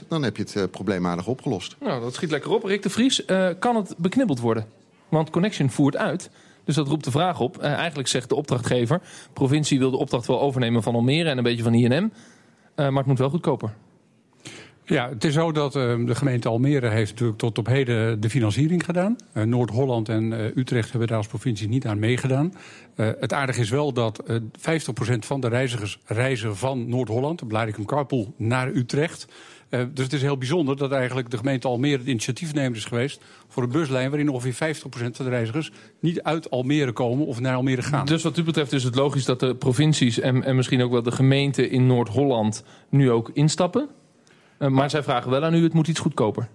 50.000... 0.02 0.08
dan 0.08 0.24
heb 0.24 0.38
je 0.38 0.44
het 0.54 0.72
probleem 0.72 1.06
opgelost. 1.06 1.76
Nou, 1.80 2.02
dat 2.02 2.14
schiet 2.14 2.32
lekker 2.32 2.52
op. 2.52 2.64
Rick 2.64 2.84
de 2.84 2.90
Vries, 2.90 3.26
kan 3.60 3.76
het 3.76 3.94
beknibbeld 3.98 4.40
worden? 4.40 4.66
Want 5.10 5.30
Connection 5.30 5.70
voert 5.70 5.98
uit... 5.98 6.30
Dus 6.64 6.76
dat 6.76 6.88
roept 6.88 7.04
de 7.04 7.12
vraag 7.12 7.40
op. 7.40 7.62
eigenlijk 7.62 8.08
zegt 8.08 8.30
de 8.30 8.36
opdrachtgever... 8.36 9.02
provincie 9.34 9.80
wil 9.80 9.92
de 9.92 9.98
opdracht 9.98 10.28
wel 10.28 10.42
overnemen 10.42 10.84
van 10.84 10.96
Almere... 10.96 11.30
en 11.30 11.38
een 11.38 11.44
beetje 11.44 11.64
van 11.64 11.74
INM, 11.74 12.12
maar 12.76 12.94
het 12.94 13.06
moet 13.06 13.20
wel 13.20 13.30
goedkoper. 13.30 13.74
Ja, 14.90 15.10
het 15.10 15.24
is 15.24 15.34
zo 15.34 15.52
dat 15.52 15.76
uh, 15.76 16.06
de 16.06 16.16
gemeente 16.16 16.48
Almere 16.48 16.88
heeft 16.88 17.12
natuurlijk 17.12 17.40
tot 17.40 17.58
op 17.58 17.68
heden 17.68 18.20
de 18.20 18.30
financiering 18.30 18.86
gedaan. 18.86 19.16
Uh, 19.34 19.44
Noord-Holland 19.44 20.10
en 20.10 20.32
uh, 20.32 20.56
Utrecht 20.56 20.90
hebben 20.90 21.08
daar 21.08 21.18
als 21.18 21.28
provincie 21.28 21.68
niet 21.68 21.86
aan 21.86 22.00
meegedaan. 22.00 22.54
het 22.96 23.34
aardige 23.34 23.62
is 23.62 23.70
wel 23.70 23.94
dat 23.94 24.24
50% 24.30 24.32
van 25.20 25.40
de 25.40 25.48
reizigers 25.48 26.00
reizen 26.06 26.58
van 26.58 26.90
Noord-Holland, 26.90 27.40
de 27.40 27.46
Blaricum 27.46 27.86
Carpool, 27.86 28.34
naar 28.38 28.68
Utrecht. 28.68 29.28
dus 29.70 30.04
het 30.04 30.14
is 30.14 30.22
heel 30.22 30.38
bijzonder 30.38 30.78
dat 30.78 30.92
eigenlijk 30.92 31.30
de 31.30 31.38
gemeente 31.38 31.68
Almere 31.68 32.04
de 32.04 32.10
initiatiefnemer 32.10 32.78
is 32.78 32.86
geweest 32.86 33.22
voor 33.48 33.64
een 33.64 33.72
buslijn 33.72 34.10
waarin 34.10 34.30
ongeveer 34.30 34.76
50% 34.76 34.80
van 34.90 35.12
de 35.26 35.30
reizigers 35.30 35.72
niet 36.00 36.24
uit 36.24 36.50
Almere 36.50 36.92
komen 36.92 37.26
of 37.26 37.40
naar 37.40 37.56
Almere 37.56 37.82
gaan. 37.82 38.06
Dus 38.06 38.24
wat 38.24 38.38
u 38.38 38.44
betreft 38.44 38.74
is 38.74 38.84
het 38.84 38.96
logisch 38.96 39.26
dat 39.26 39.40
de 39.40 39.56
provincies 39.56 40.20
en, 40.20 40.44
en 40.44 40.56
misschien 40.56 40.82
ook 40.82 40.92
wel 40.92 41.04
de 41.04 41.12
gemeenten 41.12 41.70
in 41.70 41.88
Noord-Holland 41.88 42.64
nu 42.90 43.12
ook 43.12 43.32
instappen? 43.34 43.90
Uh, 44.60 44.68
maar 44.68 44.90
zij 44.90 45.04
vragen 45.04 45.32
wel 45.32 45.44
aan 45.44 45.54
u, 45.54 45.64
het 45.64 45.74
moet 45.74 45.88
iets 45.88 46.00
goedkoper. 46.00 46.48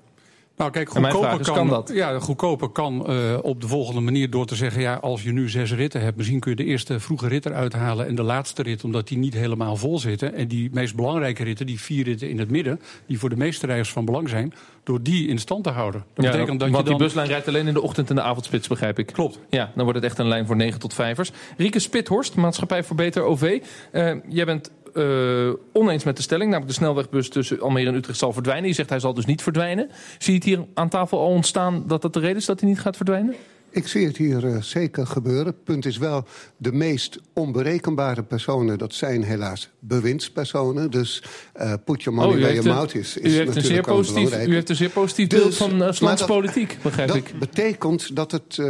Nou, 0.56 0.70
kijk, 0.70 0.88
goedkoper 0.90 1.40
is, 1.40 1.46
kan, 1.46 1.54
kan, 1.54 1.68
dat? 1.68 1.90
Ja, 1.94 2.18
goedkoper 2.18 2.68
kan 2.68 3.10
uh, 3.10 3.38
op 3.42 3.60
de 3.60 3.66
volgende 3.68 4.00
manier 4.00 4.30
door 4.30 4.46
te 4.46 4.54
zeggen... 4.54 4.80
ja, 4.80 4.94
als 4.94 5.22
je 5.22 5.32
nu 5.32 5.48
zes 5.48 5.72
ritten 5.72 6.00
hebt, 6.00 6.16
misschien 6.16 6.40
kun 6.40 6.50
je 6.50 6.56
de 6.56 6.64
eerste 6.64 7.00
vroege 7.00 7.28
rit 7.28 7.46
eruit 7.46 7.72
halen... 7.72 8.06
en 8.06 8.14
de 8.14 8.22
laatste 8.22 8.62
rit, 8.62 8.84
omdat 8.84 9.08
die 9.08 9.18
niet 9.18 9.34
helemaal 9.34 9.76
vol 9.76 9.98
zitten. 9.98 10.34
En 10.34 10.48
die 10.48 10.70
meest 10.72 10.94
belangrijke 10.94 11.44
ritten, 11.44 11.66
die 11.66 11.80
vier 11.80 12.04
ritten 12.04 12.30
in 12.30 12.38
het 12.38 12.50
midden... 12.50 12.80
die 13.06 13.18
voor 13.18 13.28
de 13.28 13.36
meeste 13.36 13.66
reizigers 13.66 13.94
van 13.94 14.04
belang 14.04 14.28
zijn... 14.28 14.54
door 14.82 15.02
die 15.02 15.28
in 15.28 15.38
stand 15.38 15.64
te 15.64 15.70
houden. 15.70 16.04
Dat 16.14 16.24
ja, 16.24 16.30
betekent 16.30 16.60
dat 16.60 16.70
want 16.70 16.84
je 16.84 16.90
dan... 16.90 16.98
die 16.98 17.06
buslijn 17.06 17.28
rijdt 17.28 17.48
alleen 17.48 17.66
in 17.66 17.74
de 17.74 17.82
ochtend 17.82 18.10
en 18.10 18.14
de 18.14 18.22
avondspits, 18.22 18.68
begrijp 18.68 18.98
ik. 18.98 19.06
Klopt. 19.06 19.38
Ja, 19.50 19.72
dan 19.74 19.84
wordt 19.84 19.98
het 19.98 20.08
echt 20.08 20.18
een 20.18 20.28
lijn 20.28 20.46
voor 20.46 20.56
9 20.56 20.80
tot 20.80 20.94
5ers. 20.94 21.54
Rieke 21.56 21.78
Spithorst, 21.78 22.34
Maatschappij 22.34 22.84
voor 22.84 22.96
Beter 22.96 23.22
OV. 23.22 23.62
Uh, 23.92 24.14
jij 24.28 24.44
bent 24.44 24.70
uh, 24.94 25.52
oneens 25.72 26.05
met 26.05 26.16
de 26.16 26.22
stelling. 26.22 26.50
Namelijk 26.50 26.72
de 26.72 26.78
snelwegbus 26.78 27.28
tussen 27.28 27.61
Almere 27.61 27.88
en 27.88 27.94
Utrecht 27.94 28.18
zal 28.18 28.33
verdwijnen. 28.33 28.68
Je 28.68 28.74
zegt 28.74 28.88
hij 28.88 29.00
zal 29.00 29.14
dus 29.14 29.26
niet 29.26 29.42
verdwijnen. 29.42 29.88
Zie 30.18 30.33
je 30.33 30.38
het 30.38 30.48
hier 30.48 30.64
aan 30.74 30.88
tafel 30.88 31.18
al 31.18 31.28
ontstaan 31.28 31.85
dat 31.87 32.02
dat 32.02 32.12
de 32.12 32.20
reden 32.20 32.37
is 32.37 32.44
dat 32.44 32.61
hij 32.61 32.68
niet 32.68 32.81
gaat 32.81 32.96
verdwijnen? 32.96 33.35
Ik 33.74 33.88
zie 33.88 34.07
het 34.07 34.16
hier 34.16 34.44
uh, 34.44 34.62
zeker 34.62 35.07
gebeuren. 35.07 35.62
Punt 35.64 35.87
is 35.87 35.98
wel, 35.98 36.24
de 36.57 36.72
meest 36.72 37.18
onberekenbare 37.33 38.22
personen... 38.22 38.78
dat 38.78 38.94
zijn 38.94 39.22
helaas 39.22 39.70
bewindspersonen. 39.78 40.90
Dus 40.90 41.22
uh, 41.57 41.72
put 41.85 42.02
your 42.02 42.18
money 42.18 42.35
oh, 42.35 42.42
where 42.42 42.55
your 42.55 42.68
mouth 42.68 42.94
is, 42.94 43.16
is 43.16 43.33
u 43.33 43.37
heeft 43.37 43.57
een 43.57 43.62
zeer 43.62 43.83
positief, 43.83 44.46
U 44.46 44.55
heeft 44.55 44.68
een 44.68 44.76
zeer 44.76 44.90
positief 44.90 45.28
beeld 45.28 45.44
dus, 45.44 45.57
van 45.57 45.83
uh, 45.83 45.92
Slans 45.92 46.24
politiek, 46.24 46.78
begrijp 46.83 47.09
dat 47.09 47.16
ik. 47.16 47.31
Dat 47.31 47.38
betekent 47.38 48.16
dat 48.16 48.33
het, 48.33 48.62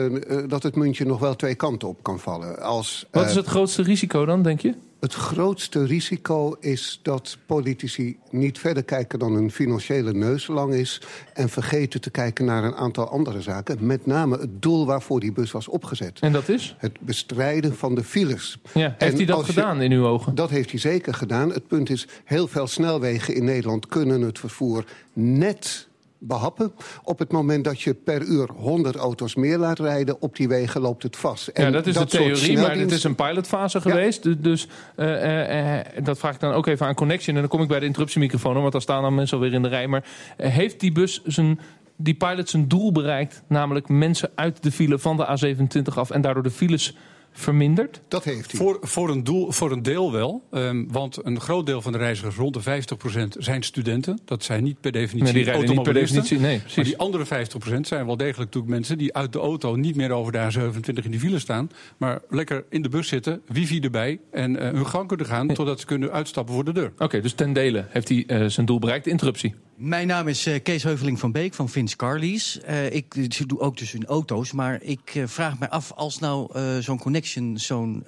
dat 0.48 0.62
het 0.62 0.74
muntje 0.74 1.04
nog 1.04 1.18
wel 1.18 1.36
twee 1.36 1.54
kanten 1.54 1.88
op 1.88 2.02
kan 2.02 2.18
vallen. 2.18 2.60
Als, 2.60 3.06
Wat 3.10 3.28
is 3.28 3.34
het 3.34 3.46
grootste 3.46 3.82
risico 3.82 4.24
dan, 4.24 4.42
denk 4.42 4.60
je? 4.60 4.74
Het 5.02 5.14
grootste 5.14 5.84
risico 5.84 6.56
is 6.60 7.00
dat 7.02 7.38
politici 7.46 8.18
niet 8.30 8.58
verder 8.58 8.82
kijken 8.82 9.18
dan 9.18 9.32
hun 9.32 9.50
financiële 9.50 10.12
neus 10.12 10.46
lang 10.46 10.74
is... 10.74 11.00
en 11.32 11.48
vergeten 11.48 12.00
te 12.00 12.10
kijken 12.10 12.44
naar 12.44 12.64
een 12.64 12.74
aantal 12.74 13.08
andere 13.08 13.40
zaken. 13.40 13.86
Met 13.86 14.06
name 14.06 14.38
het 14.38 14.62
doel 14.62 14.86
waarvoor 14.86 15.20
die 15.20 15.32
bus 15.32 15.50
was 15.50 15.68
opgezet. 15.68 16.20
En 16.20 16.32
dat 16.32 16.48
is? 16.48 16.74
Het 16.78 17.00
bestrijden 17.00 17.76
van 17.76 17.94
de 17.94 18.04
files. 18.04 18.58
Ja, 18.74 18.94
heeft 18.98 19.16
hij 19.16 19.26
dat 19.26 19.44
gedaan 19.44 19.78
je, 19.78 19.84
in 19.84 19.92
uw 19.92 20.06
ogen? 20.06 20.34
Dat 20.34 20.50
heeft 20.50 20.70
hij 20.70 20.80
zeker 20.80 21.14
gedaan. 21.14 21.52
Het 21.52 21.66
punt 21.66 21.90
is, 21.90 22.06
heel 22.24 22.48
veel 22.48 22.66
snelwegen 22.66 23.34
in 23.34 23.44
Nederland 23.44 23.86
kunnen 23.86 24.20
het 24.20 24.38
vervoer 24.38 24.84
net 25.12 25.88
behappen. 26.22 26.72
Op 27.04 27.18
het 27.18 27.32
moment 27.32 27.64
dat 27.64 27.80
je 27.80 27.94
per 27.94 28.22
uur 28.22 28.48
100 28.56 28.96
auto's 28.96 29.34
meer 29.34 29.58
laat 29.58 29.78
rijden... 29.78 30.20
op 30.20 30.36
die 30.36 30.48
wegen 30.48 30.80
loopt 30.80 31.02
het 31.02 31.16
vast. 31.16 31.48
En 31.48 31.64
ja, 31.64 31.70
dat 31.70 31.86
is 31.86 31.94
dat 31.94 32.10
de 32.10 32.16
theorie, 32.16 32.58
maar 32.58 32.76
het 32.76 32.90
is 32.90 33.04
een 33.04 33.14
pilotfase 33.14 33.80
ja. 33.84 33.90
geweest. 33.90 34.42
Dus 34.42 34.68
uh, 34.96 35.06
uh, 35.06 35.74
uh, 35.74 35.80
dat 36.04 36.18
vraag 36.18 36.34
ik 36.34 36.40
dan 36.40 36.52
ook 36.52 36.66
even 36.66 36.86
aan 36.86 36.94
Connection. 36.94 37.34
En 37.34 37.40
dan 37.40 37.50
kom 37.50 37.62
ik 37.62 37.68
bij 37.68 37.80
de 37.80 37.86
interruptiemicrofoon, 37.86 38.54
want 38.54 38.72
daar 38.72 38.80
staan 38.80 39.02
dan 39.02 39.14
mensen 39.14 39.36
alweer 39.36 39.52
in 39.52 39.62
de 39.62 39.68
rij. 39.68 39.86
Maar 39.86 40.04
heeft 40.36 40.80
die 40.80 40.92
bus 40.92 41.22
zijn... 41.24 41.60
Die 41.96 42.14
pilot 42.14 42.48
zijn 42.48 42.68
doel 42.68 42.92
bereikt, 42.92 43.42
namelijk 43.46 43.88
mensen 43.88 44.30
uit 44.34 44.62
de 44.62 44.72
file 44.72 44.98
van 44.98 45.16
de 45.16 45.26
A27 45.26 45.94
af... 45.94 46.10
en 46.10 46.20
daardoor 46.20 46.42
de 46.42 46.50
files 46.50 46.96
verminderd? 47.32 48.00
Dat 48.08 48.24
heeft 48.24 48.50
hij. 48.50 48.60
Voor, 48.60 48.78
voor, 48.80 49.10
een, 49.10 49.24
doel, 49.24 49.52
voor 49.52 49.72
een 49.72 49.82
deel 49.82 50.12
wel. 50.12 50.42
Um, 50.50 50.92
want 50.92 51.26
een 51.26 51.40
groot 51.40 51.66
deel 51.66 51.82
van 51.82 51.92
de 51.92 51.98
reizigers, 51.98 52.36
rond 52.36 52.54
de 52.64 52.82
50%, 52.84 53.38
zijn 53.38 53.62
studenten. 53.62 54.18
Dat 54.24 54.44
zijn 54.44 54.64
niet 54.64 54.80
per 54.80 54.92
definitie 54.92 55.34
nee, 55.34 55.44
die 55.44 55.52
automobilisten. 55.52 56.20
Niet 56.20 56.28
per 56.28 56.38
definitie, 56.40 56.74
nee, 56.74 56.76
maar 56.76 56.84
die 56.84 56.98
andere 56.98 57.46
50% 57.76 57.80
zijn 57.80 58.06
wel 58.06 58.16
degelijk 58.16 58.44
natuurlijk 58.54 58.72
mensen... 58.72 58.98
die 58.98 59.14
uit 59.14 59.32
de 59.32 59.38
auto 59.38 59.76
niet 59.76 59.96
meer 59.96 60.10
over 60.10 60.32
de 60.32 60.38
A27 60.38 61.04
in 61.04 61.10
de 61.10 61.18
file 61.18 61.38
staan... 61.38 61.70
maar 61.96 62.20
lekker 62.28 62.64
in 62.68 62.82
de 62.82 62.88
bus 62.88 63.08
zitten, 63.08 63.42
wifi 63.46 63.80
erbij... 63.80 64.20
en 64.30 64.54
uh, 64.54 64.60
hun 64.60 64.86
gang 64.86 65.08
kunnen 65.08 65.26
gaan 65.26 65.48
totdat 65.48 65.80
ze 65.80 65.86
kunnen 65.86 66.12
uitstappen 66.12 66.54
voor 66.54 66.64
de 66.64 66.72
deur. 66.72 66.90
Oké, 66.94 67.04
okay, 67.04 67.20
dus 67.20 67.32
ten 67.32 67.52
dele 67.52 67.86
heeft 67.88 68.08
hij 68.08 68.24
uh, 68.26 68.46
zijn 68.46 68.66
doel 68.66 68.78
bereikt. 68.78 69.06
Interruptie. 69.06 69.54
Mijn 69.76 70.06
naam 70.06 70.28
is 70.28 70.46
uh, 70.46 70.62
Kees 70.62 70.82
Heuveling 70.82 71.18
van 71.18 71.32
Beek 71.32 71.54
van 71.54 71.68
Vince 71.68 71.96
Carlies. 71.96 72.60
Uh, 72.68 72.92
ik 72.92 73.48
doe 73.48 73.60
ook 73.60 73.76
dus 73.76 73.94
in 73.94 74.06
auto's, 74.06 74.52
maar 74.52 74.82
ik 74.82 75.14
uh, 75.14 75.26
vraag 75.26 75.58
me 75.58 75.70
af... 75.70 75.92
als 75.92 76.18
nou 76.18 76.58
zo'n 76.82 76.98
connection 76.98 77.58
zo'n 77.58 78.04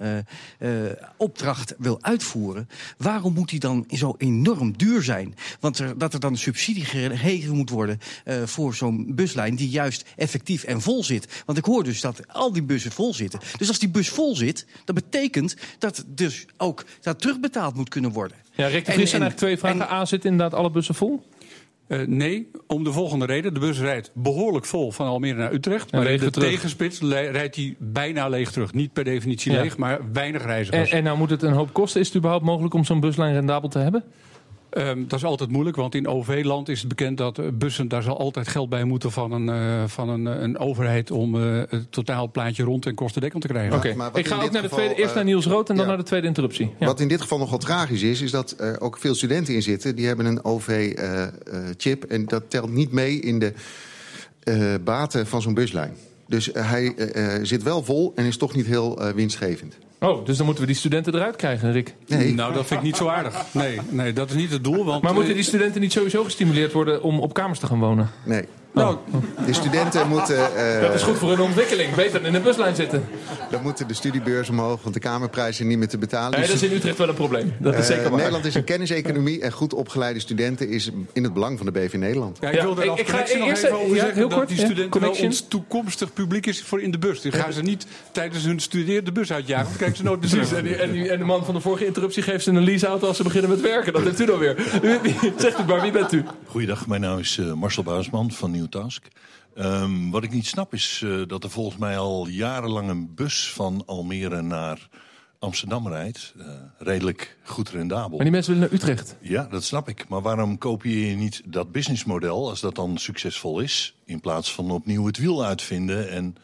opdracht 1.16 1.74
wil 1.78 1.98
uitvoeren... 2.00 2.68
waarom 2.98 3.34
moet 3.34 3.48
die 3.48 3.58
dan 3.58 3.84
zo 3.90 4.14
enorm 4.18 4.76
duur 4.76 5.02
zijn? 5.02 5.34
Want 5.60 5.78
er, 5.78 5.98
dat 5.98 6.14
er 6.14 6.20
dan 6.20 6.36
subsidie 6.36 6.84
gegeven 6.84 7.56
moet 7.56 7.70
worden 7.70 7.98
voor 8.44 8.74
zo'n 8.74 9.14
buslijn... 9.14 9.56
die 9.56 9.68
juist 9.68 10.04
effectief 10.16 10.64
en 10.64 10.80
vol 10.80 11.04
zit. 11.04 11.42
Want 11.46 11.58
ik 11.58 11.64
hoor 11.64 11.84
dus 11.84 12.00
dat 12.00 12.28
al 12.28 12.52
die 12.52 12.62
bussen 12.62 12.92
vol 12.92 13.14
zitten. 13.14 13.40
Dus 13.56 13.68
als 13.68 13.78
die 13.78 13.88
bus 13.88 14.08
vol 14.08 14.36
zit, 14.36 14.66
dat 14.84 14.94
betekent 14.94 15.56
dat 15.78 16.04
dus 16.06 16.46
ook 16.56 16.84
dat 17.00 17.20
terugbetaald 17.20 17.74
moet 17.74 17.88
kunnen 17.88 18.12
worden. 18.12 18.36
Ja, 18.56 18.66
Rick 18.66 18.84
de 18.84 18.92
Vries 18.92 19.10
zijn 19.10 19.22
eigenlijk 19.22 19.36
twee 19.36 19.58
vragen. 19.58 19.90
En, 19.90 20.00
A, 20.00 20.04
zitten 20.04 20.30
inderdaad 20.30 20.58
alle 20.58 20.70
bussen 20.70 20.94
vol? 20.94 21.22
Uh, 21.88 22.06
nee, 22.06 22.50
om 22.66 22.84
de 22.84 22.92
volgende 22.92 23.26
reden. 23.26 23.54
De 23.54 23.60
bus 23.60 23.80
rijdt 23.80 24.10
behoorlijk 24.14 24.64
vol 24.64 24.92
van 24.92 25.06
Almere 25.06 25.34
naar 25.34 25.52
Utrecht. 25.52 25.92
Maar 25.92 26.06
in 26.06 26.18
de 26.18 26.30
terug. 26.30 26.48
tegenspits 26.48 27.00
rijdt 27.00 27.56
hij 27.56 27.76
bijna 27.78 28.28
leeg 28.28 28.50
terug. 28.50 28.72
Niet 28.72 28.92
per 28.92 29.04
definitie 29.04 29.52
ja. 29.52 29.62
leeg, 29.62 29.76
maar 29.76 30.00
weinig 30.12 30.44
reizigers. 30.44 30.90
En, 30.90 30.96
en 30.96 31.04
nou 31.04 31.18
moet 31.18 31.30
het 31.30 31.42
een 31.42 31.52
hoop 31.52 31.72
kosten. 31.72 32.00
Is 32.00 32.06
het 32.06 32.16
überhaupt 32.16 32.44
mogelijk 32.44 32.74
om 32.74 32.84
zo'n 32.84 33.00
buslijn 33.00 33.34
rendabel 33.34 33.68
te 33.68 33.78
hebben? 33.78 34.04
Um, 34.78 35.08
dat 35.08 35.18
is 35.18 35.24
altijd 35.24 35.50
moeilijk, 35.50 35.76
want 35.76 35.94
in 35.94 36.06
OV-land 36.06 36.68
is 36.68 36.78
het 36.78 36.88
bekend 36.88 37.18
dat 37.18 37.38
uh, 37.38 37.46
bussen... 37.52 37.88
daar 37.88 38.02
zal 38.02 38.18
altijd 38.18 38.48
geld 38.48 38.68
bij 38.68 38.84
moeten 38.84 39.12
van 39.12 39.32
een, 39.32 39.46
uh, 39.46 39.84
van 39.86 40.08
een, 40.08 40.26
een 40.26 40.58
overheid... 40.58 41.10
om 41.10 41.34
uh, 41.34 41.62
het 41.68 41.92
totaalplaatje 41.92 42.62
rond 42.62 42.86
en 42.86 42.94
kostendekkend 42.94 43.42
te 43.42 43.48
krijgen. 43.48 43.76
Oké, 43.76 43.94
okay. 43.96 44.10
ik 44.14 44.26
ga 44.26 44.42
ook 44.42 44.50
naar 44.50 44.62
de 44.62 44.68
tweede, 44.68 44.94
eerst 44.94 45.14
naar 45.14 45.24
Niels 45.24 45.46
Rood 45.46 45.68
en 45.68 45.74
dan 45.74 45.84
ja. 45.84 45.90
naar 45.90 46.00
de 46.00 46.06
tweede 46.06 46.26
interruptie. 46.26 46.70
Ja. 46.78 46.86
Wat 46.86 47.00
in 47.00 47.08
dit 47.08 47.20
geval 47.20 47.38
nogal 47.38 47.58
tragisch 47.58 48.02
is, 48.02 48.20
is 48.20 48.30
dat 48.30 48.54
er 48.58 48.80
ook 48.80 48.98
veel 48.98 49.14
studenten 49.14 49.54
in 49.54 49.62
zitten... 49.62 49.96
die 49.96 50.06
hebben 50.06 50.26
een 50.26 50.44
OV-chip 50.44 52.04
en 52.04 52.24
dat 52.24 52.42
telt 52.48 52.70
niet 52.70 52.92
mee 52.92 53.20
in 53.20 53.38
de 53.38 53.52
baten 54.84 55.26
van 55.26 55.42
zo'n 55.42 55.54
buslijn. 55.54 55.96
Dus 56.26 56.50
hij 56.52 56.94
zit 57.42 57.62
wel 57.62 57.84
vol 57.84 58.12
en 58.14 58.24
is 58.24 58.36
toch 58.36 58.54
niet 58.54 58.66
heel 58.66 59.12
winstgevend. 59.14 59.76
Oh, 60.04 60.24
dus 60.24 60.36
dan 60.36 60.46
moeten 60.46 60.64
we 60.64 60.70
die 60.70 60.80
studenten 60.80 61.14
eruit 61.14 61.36
krijgen, 61.36 61.72
Rick? 61.72 61.94
Nee. 62.06 62.34
Nou, 62.34 62.54
dat 62.54 62.66
vind 62.66 62.80
ik 62.80 62.86
niet 62.86 62.96
zo 62.96 63.08
aardig. 63.08 63.44
Nee, 63.52 63.80
nee 63.90 64.12
dat 64.12 64.30
is 64.30 64.36
niet 64.36 64.50
het 64.50 64.64
doel. 64.64 64.84
Want, 64.84 65.02
maar 65.02 65.14
moeten 65.14 65.34
die 65.34 65.42
studenten 65.42 65.80
niet 65.80 65.92
sowieso 65.92 66.24
gestimuleerd 66.24 66.72
worden 66.72 67.02
om 67.02 67.20
op 67.20 67.34
kamers 67.34 67.58
te 67.58 67.66
gaan 67.66 67.80
wonen? 67.80 68.10
Nee. 68.24 68.44
Nou, 68.74 68.96
de 69.46 69.52
studenten 69.52 70.08
moeten... 70.08 70.36
Uh, 70.36 70.80
dat 70.80 70.94
is 70.94 71.02
goed 71.02 71.18
voor 71.18 71.28
hun 71.28 71.40
ontwikkeling. 71.40 71.94
Beter 71.94 72.12
dan 72.12 72.28
in 72.28 72.34
een 72.34 72.42
buslijn 72.42 72.74
zitten. 72.74 73.04
Dan 73.50 73.62
moeten 73.62 73.88
de 73.88 73.94
studiebeurs 73.94 74.48
omhoog, 74.48 74.82
want 74.82 74.94
de 74.94 75.00
kamerprijzen 75.00 75.66
niet 75.66 75.78
meer 75.78 75.88
te 75.88 75.98
betalen. 75.98 76.38
Nee, 76.38 76.48
dat 76.48 76.56
is 76.56 76.62
in 76.62 76.72
Utrecht 76.72 76.98
wel 76.98 77.08
een 77.08 77.14
probleem. 77.14 77.54
Dat 77.58 77.74
is 77.74 77.78
uh, 77.78 77.86
zeker 77.86 78.02
waar. 78.02 78.18
Nederland 78.18 78.44
is 78.44 78.54
een 78.54 78.64
kenniseconomie 78.64 79.40
en 79.40 79.52
goed 79.52 79.74
opgeleide 79.74 80.20
studenten 80.20 80.68
is 80.68 80.90
in 81.12 81.24
het 81.24 81.32
belang 81.32 81.56
van 81.56 81.66
de 81.66 81.72
BV 81.72 81.92
Nederland. 81.92 82.38
Ja, 82.40 82.50
ik 82.50 82.60
wil 82.60 82.78
er 82.78 82.84
ja, 82.84 82.96
ik, 82.96 83.08
ga 83.08 83.18
nog 83.18 83.28
eerst, 83.28 83.62
even 83.62 83.78
over 83.78 83.96
ja, 83.96 84.02
zeggen 84.02 84.22
dat 84.22 84.34
kort, 84.34 84.48
die 84.48 84.58
studenten 84.58 85.00
wel 85.00 85.14
ons 85.22 85.44
toekomstig 85.48 86.12
publiek 86.12 86.46
is 86.46 86.62
voor 86.62 86.80
in 86.80 86.90
de 86.90 86.98
bus. 86.98 87.20
Die 87.20 87.32
gaan 87.32 87.52
ze 87.52 87.62
niet 87.62 87.86
tijdens 88.12 88.44
hun 88.44 88.60
studeren 88.60 89.04
de 89.04 89.12
bus 89.12 89.32
uitjagen. 89.32 89.68
Dan 89.68 89.76
kijken 89.76 89.96
ze 89.96 90.02
nooit 90.02 90.20
Precies, 90.20 90.52
en, 90.52 90.64
die, 90.64 90.76
en, 90.76 90.92
die, 90.92 91.10
en, 91.10 91.18
de 91.18 91.24
man 91.24 91.44
van 91.44 91.54
de 91.54 91.60
vorige 91.60 91.86
interruptie 91.86 92.22
geeft 92.22 92.44
ze 92.44 92.50
een 92.50 92.64
leaseauto 92.64 93.06
als 93.06 93.16
ze 93.16 93.22
beginnen 93.22 93.50
met 93.50 93.60
werken. 93.60 93.92
Dat 93.92 94.02
heeft 94.02 94.20
u 94.20 94.26
dan 94.26 94.38
weer. 94.38 94.56
Zegt 95.36 95.58
u 95.60 95.64
maar, 95.66 95.80
wie 95.80 95.92
bent 95.92 96.12
u? 96.12 96.24
Goeiedag, 96.46 96.86
mijn 96.86 97.00
naam 97.00 97.18
is 97.18 97.36
uh, 97.36 97.52
Marcel 97.52 97.82
Buisman 97.82 98.30
van 98.30 98.50
Nieuw 98.50 98.63
Task. 98.68 99.08
Um, 99.56 100.10
wat 100.10 100.22
ik 100.22 100.32
niet 100.32 100.46
snap 100.46 100.74
is 100.74 101.00
uh, 101.04 101.26
dat 101.26 101.44
er 101.44 101.50
volgens 101.50 101.76
mij 101.76 101.98
al 101.98 102.28
jarenlang 102.28 102.88
een 102.88 103.14
bus 103.14 103.52
van 103.52 103.82
Almere 103.86 104.42
naar 104.42 104.88
Amsterdam 105.38 105.88
rijdt. 105.88 106.34
Uh, 106.36 106.46
redelijk 106.78 107.38
goed 107.42 107.70
rendabel. 107.70 108.10
Maar 108.10 108.24
die 108.24 108.30
mensen 108.30 108.54
willen 108.54 108.68
naar 108.70 108.78
Utrecht. 108.78 109.16
Ja, 109.20 109.46
dat 109.50 109.64
snap 109.64 109.88
ik. 109.88 110.08
Maar 110.08 110.22
waarom 110.22 110.58
kopieer 110.58 111.08
je 111.08 111.16
niet 111.16 111.42
dat 111.44 111.72
businessmodel, 111.72 112.48
als 112.48 112.60
dat 112.60 112.74
dan 112.74 112.98
succesvol 112.98 113.60
is... 113.60 113.94
in 114.04 114.20
plaats 114.20 114.52
van 114.54 114.70
opnieuw 114.70 115.06
het 115.06 115.18
wiel 115.18 115.44
uitvinden 115.44 116.10
en 116.10 116.36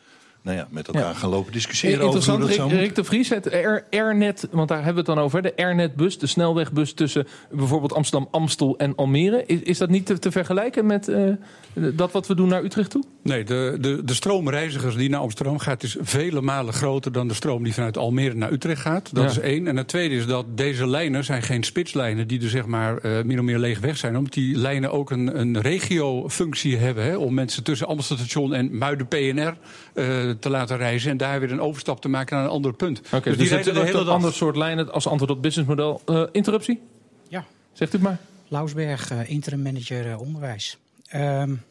nou 0.42 0.57
ja, 0.57 0.68
met 0.70 0.87
elkaar 0.87 1.03
ja. 1.03 1.12
gaan 1.12 1.31
lopen 1.31 1.53
discussiëren 1.53 2.05
Interessant, 2.05 2.42
over 2.42 2.57
Rick, 2.57 2.70
Rick 2.70 2.94
de 2.94 3.05
Vries, 3.05 3.29
het 3.29 3.53
Airnet, 3.90 4.48
want 4.50 4.68
daar 4.68 4.85
hebben 4.85 5.05
we 5.05 5.11
het 5.11 5.18
dan 5.18 5.24
over. 5.24 5.42
De 5.42 5.57
Airnet-bus, 5.57 6.18
de 6.18 6.26
snelwegbus 6.26 6.92
tussen 6.92 7.26
bijvoorbeeld 7.50 7.92
Amsterdam, 7.92 8.29
Amstel 8.31 8.79
en 8.79 8.94
Almere. 8.94 9.44
Is, 9.46 9.61
is 9.61 9.79
dat 9.79 9.88
niet 9.88 10.07
te, 10.07 10.18
te 10.18 10.31
vergelijken 10.31 10.87
met 10.87 11.09
uh, 11.09 11.33
dat 11.74 12.12
wat 12.12 12.26
we 12.26 12.35
doen 12.35 12.48
naar 12.48 12.64
Utrecht 12.64 12.90
toe? 12.90 13.05
Nee, 13.22 13.44
de, 13.44 13.76
de, 13.81 14.05
de 14.05 14.14
stroom 14.14 14.48
reizigers 14.48 14.96
die 14.96 15.11
naar 15.11 15.20
Amsterdam 15.20 15.59
gaat... 15.59 15.83
is 15.83 15.96
vele 16.00 16.40
malen 16.40 16.74
groter 16.74 17.12
dan 17.12 17.29
de 17.29 17.35
stroom 17.35 17.62
die 17.62 17.74
vanuit 17.74 17.96
Almere 17.96 18.35
naar 18.35 18.53
Utrecht 18.53 18.81
gaat. 18.81 19.14
Dat 19.14 19.24
ja. 19.24 19.31
is 19.31 19.38
één. 19.38 19.66
En 19.66 19.76
het 19.76 19.88
tweede 19.88 20.14
is 20.14 20.26
dat 20.26 20.57
deze 20.57 20.87
lijnen 20.87 21.24
zijn 21.24 21.42
geen 21.42 21.62
spitslijnen... 21.62 22.29
die 22.29 22.42
er 22.42 22.48
zeg 22.48 22.66
maar 22.66 23.05
uh, 23.05 23.22
min 23.22 23.38
of 23.38 23.44
meer 23.44 23.59
leeg 23.59 23.81
weg 23.81 23.96
zijn. 23.96 24.16
Omdat 24.16 24.33
die 24.33 24.57
lijnen 24.57 24.92
ook 24.92 25.11
een, 25.11 25.40
een 25.40 25.61
regio-functie 25.61 26.76
hebben... 26.76 27.05
Hè, 27.05 27.16
om 27.16 27.35
mensen 27.35 27.62
tussen 27.62 27.87
Amstelstation 27.87 28.55
en 28.55 28.79
Muiden-PNR... 28.79 29.55
Uh, 29.94 30.29
te 30.38 30.50
laten 30.50 30.76
reizen 30.76 31.10
en 31.10 31.16
daar 31.16 31.40
weer 31.40 31.52
een 31.52 31.60
overstap 31.60 32.00
te 32.00 32.08
maken 32.08 32.36
naar 32.36 32.44
een 32.44 32.50
ander 32.50 32.72
punt. 32.72 33.00
Okay, 33.06 33.20
dus, 33.20 33.48
dus 33.48 33.64
die 33.64 33.74
hele 33.74 33.92
dag. 33.92 34.08
ander 34.08 34.32
soort 34.32 34.56
lijnen 34.56 34.92
als 34.92 35.06
antwoord 35.06 35.30
op 35.30 35.36
het 35.36 35.44
businessmodel. 35.46 36.02
Uh, 36.06 36.22
interruptie? 36.32 36.80
Ja. 37.28 37.44
Zegt 37.72 37.92
u 37.92 37.96
het 37.96 38.06
maar. 38.06 38.18
Lausberg, 38.48 39.12
uh, 39.12 39.30
interim 39.30 39.62
manager 39.62 40.06
uh, 40.06 40.20
onderwijs. 40.20 40.78
Um, 41.14 41.62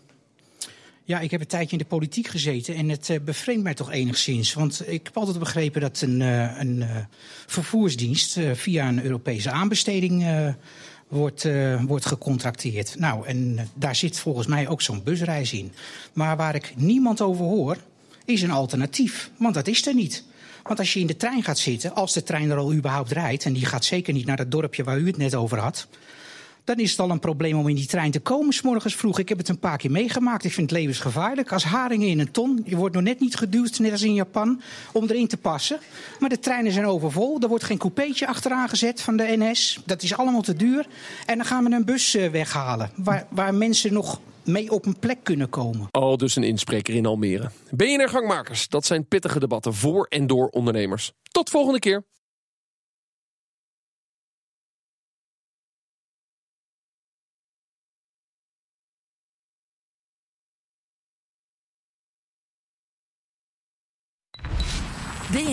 ja, 1.04 1.20
ik 1.20 1.32
heb 1.32 1.42
een 1.42 1.48
tijdje 1.48 1.72
in 1.72 1.78
de 1.78 1.86
politiek 1.86 2.28
gezeten 2.28 2.76
en 2.76 2.90
het 2.90 3.10
uh, 3.10 3.20
bevreemdt 3.20 3.64
mij 3.64 3.74
toch 3.74 3.92
enigszins. 3.92 4.54
Want 4.54 4.84
ik 4.88 5.06
heb 5.06 5.18
altijd 5.18 5.40
begrepen 5.40 5.82
dat 5.82 6.02
een, 6.02 6.20
uh, 6.20 6.60
een 6.60 6.78
uh, 6.78 6.98
vervoersdienst 7.46 8.40
via 8.54 8.88
een 8.88 9.04
Europese 9.04 9.52
aanbesteding 9.52 10.26
wordt, 11.08 11.48
wordt 11.88 12.06
gecontracteerd. 12.06 13.00
Nou, 13.00 13.26
en 13.28 13.70
daar 13.74 13.96
zit 13.96 14.20
volgens 14.20 14.48
mij 14.48 14.68
ook 14.68 14.82
zo'n 14.82 15.04
busreis 15.04 15.54
in. 15.54 15.72
Maar 16.14 16.38
waar 16.38 16.56
ik 16.56 16.74
niemand 16.76 17.22
over 17.22 17.46
hoor, 17.46 17.78
is 18.30 18.42
een 18.42 18.52
alternatief. 18.52 19.32
Want 19.38 19.54
dat 19.54 19.68
is 19.68 19.88
er 19.88 19.94
niet. 19.94 20.24
Want 20.64 20.80
als 20.80 20.94
je 20.94 21.00
in 21.00 21.08
de 21.08 21.18
trein 21.18 21.44
gaat 21.44 21.58
zitten, 21.58 21.96
als 21.96 22.14
de 22.14 22.24
trein 22.24 22.50
er 22.50 22.58
al 22.58 22.74
überhaupt 22.74 23.12
rijdt... 23.12 23.46
en 23.46 23.54
die 23.54 23.66
gaat 23.66 23.86
zeker 23.86 24.14
niet 24.14 24.26
naar 24.26 24.38
het 24.38 24.52
dorpje 24.52 24.84
waar 24.84 24.98
u 24.98 25.08
het 25.08 25.18
net 25.18 25.36
over 25.36 25.58
had... 25.58 25.88
dan 26.70 26.78
is 26.78 26.92
het 26.92 27.00
al 27.00 27.10
een 27.10 27.20
probleem 27.20 27.58
om 27.58 27.68
in 27.68 27.76
die 27.76 27.86
trein 27.86 28.12
te 28.12 28.20
komen, 28.20 28.56
morgens 28.64 28.96
vroeg. 28.96 29.20
Ik 29.20 29.30
heb 29.30 29.38
het 29.38 29.50
een 29.50 29.60
paar 29.60 29.78
keer 29.78 29.92
meegemaakt. 29.92 30.44
Ik 30.44 30.54
vind 30.54 30.70
het 30.70 30.80
levensgevaarlijk. 30.80 31.52
Als 31.52 31.64
haringen 31.64 32.08
in 32.08 32.20
een 32.20 32.32
ton. 32.32 32.62
Je 32.66 32.76
wordt 32.76 32.96
nog 32.96 33.04
net 33.04 33.20
niet 33.20 33.36
geduwd, 33.36 33.80
net 33.80 33.92
als 33.92 34.02
in 34.02 34.14
Japan, 34.14 34.62
om 34.92 35.04
erin 35.04 35.28
te 35.28 35.38
passen. 35.38 35.80
Maar 36.20 36.30
de 36.30 36.40
treinen 36.40 36.72
zijn 36.72 36.86
overvol. 36.86 37.40
Er 37.42 37.48
wordt 37.48 37.64
geen 37.64 37.78
coupeetje 37.78 38.28
achteraan 38.28 38.70
gezet 38.70 39.02
van 39.02 39.18
de 39.18 39.36
NS. 39.38 39.82
Dat 39.86 40.04
is 40.04 40.18
allemaal 40.18 40.42
te 40.42 40.56
duur. 40.56 40.88
En 41.26 41.38
dan 41.38 41.46
gaan 41.46 41.64
we 41.64 41.72
een 41.72 41.86
bus 41.86 42.16
uh, 42.16 42.30
weghalen, 42.30 42.92
waar, 42.96 43.28
waar 43.30 43.54
mensen 43.54 43.94
nog 43.94 44.20
mee 44.44 44.72
op 44.72 44.86
een 44.86 45.00
plek 45.00 45.18
kunnen 45.24 45.50
komen. 45.50 45.88
Al 45.92 46.18
dus 46.18 46.36
een 46.36 46.44
inspreker 46.44 46.94
in 46.96 47.06
Almere. 47.06 47.50
BNR 47.72 48.10
Gangmakers, 48.10 48.68
dat 48.68 48.86
zijn 48.86 49.06
pittige 49.06 49.40
debatten 49.40 49.74
voor 49.74 50.06
en 50.06 50.28
door 50.28 50.48
ondernemers. 50.48 51.12
Tot 51.32 51.50
volgende 51.50 51.80
keer. 51.80 52.04